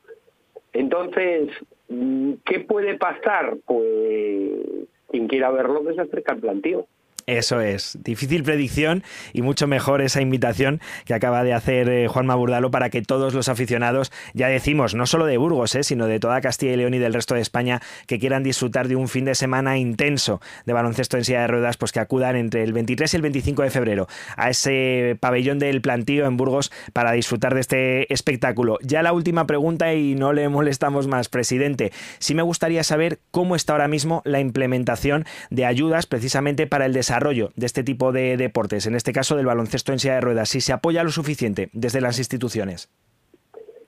[0.72, 1.48] Entonces,
[1.88, 3.56] ¿qué puede pasar?
[3.66, 6.86] Pues quien quiera verlo que se acerca al plantío.
[7.28, 9.04] Eso es, difícil predicción
[9.34, 13.34] y mucho mejor esa invitación que acaba de hacer eh, Juanma Burdalo para que todos
[13.34, 16.94] los aficionados, ya decimos, no solo de Burgos, eh, sino de toda Castilla y León
[16.94, 20.72] y del resto de España, que quieran disfrutar de un fin de semana intenso de
[20.72, 23.70] baloncesto en silla de ruedas, pues que acudan entre el 23 y el 25 de
[23.70, 24.08] febrero
[24.38, 28.78] a ese pabellón del plantío en Burgos para disfrutar de este espectáculo.
[28.80, 31.92] Ya la última pregunta y no le molestamos más, presidente.
[32.20, 36.94] Sí me gustaría saber cómo está ahora mismo la implementación de ayudas precisamente para el
[36.94, 40.48] desarrollo de este tipo de deportes, en este caso del baloncesto en silla de ruedas,
[40.48, 42.90] si se apoya lo suficiente desde las instituciones.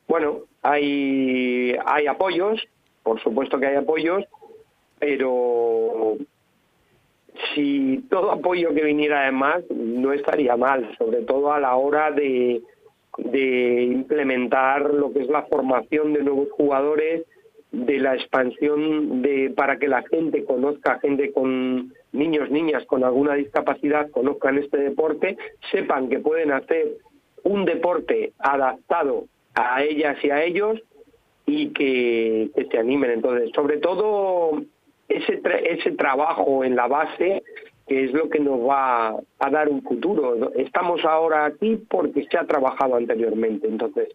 [0.09, 2.61] Bueno, hay, hay apoyos,
[3.03, 4.25] por supuesto que hay apoyos,
[4.99, 6.17] pero
[7.55, 12.61] si todo apoyo que viniera además no estaría mal, sobre todo a la hora de,
[13.19, 17.25] de implementar lo que es la formación de nuevos jugadores,
[17.73, 23.35] de la expansión de para que la gente conozca gente con niños niñas con alguna
[23.35, 25.37] discapacidad conozcan este deporte
[25.71, 26.97] sepan que pueden hacer
[27.45, 30.81] un deporte adaptado a ellas y a ellos
[31.47, 33.11] y que, se animen.
[33.11, 34.63] Entonces sobre todo
[35.09, 37.43] ese ese trabajo en la base
[37.87, 40.53] que es lo que nos va a dar un futuro.
[40.55, 43.67] Estamos ahora aquí porque se ha trabajado anteriormente.
[43.67, 44.09] Entonces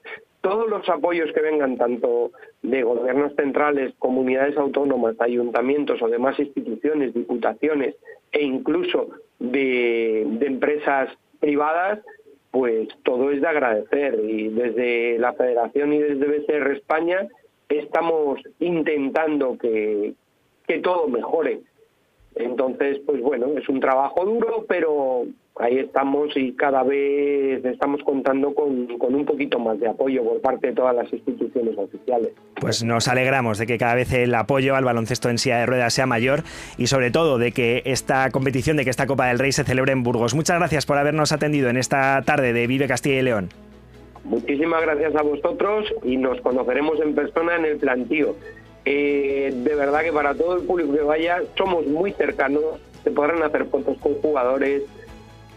[0.45, 2.29] todos los apoyos que vengan tanto
[2.61, 7.95] de gobiernos centrales, comunidades autónomas, ayuntamientos o demás instituciones, diputaciones
[8.31, 11.99] e incluso de, empresas privadas,
[12.51, 14.19] pues todo es de agradecer.
[14.23, 17.27] Y desde la Federación y desde BCR España
[17.67, 20.13] estamos intentando que,
[20.67, 21.61] que todo mejore.
[22.35, 25.25] Entonces, pues bueno, es un trabajo duro, pero
[25.57, 30.41] ahí estamos y cada vez estamos contando con, con, un poquito más de apoyo por
[30.41, 32.31] parte de todas las instituciones oficiales.
[32.59, 35.93] Pues nos alegramos de que cada vez el apoyo al baloncesto en silla de ruedas
[35.93, 36.43] sea mayor
[36.77, 39.93] y sobre todo de que esta competición, de que esta Copa del Rey se celebre
[39.93, 40.35] en Burgos.
[40.35, 43.49] Muchas gracias por habernos atendido en esta tarde de Vive Castilla y León.
[44.25, 48.35] Muchísimas gracias a vosotros y nos conoceremos en persona en el plantío.
[48.85, 52.63] Eh, de verdad que para todo el público que vaya somos muy cercanos,
[53.03, 54.83] se podrán hacer fotos con jugadores,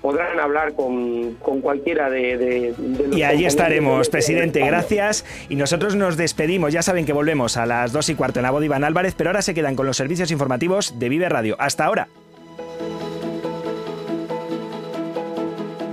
[0.00, 5.24] podrán hablar con, con cualquiera de, de, de Y allí estaremos, presidente, gracias.
[5.48, 6.72] Y nosotros nos despedimos.
[6.72, 9.14] Ya saben que volvemos a las dos y cuarto en la voz de Iván Álvarez,
[9.16, 11.56] pero ahora se quedan con los servicios informativos de Vive Radio.
[11.58, 12.08] Hasta ahora.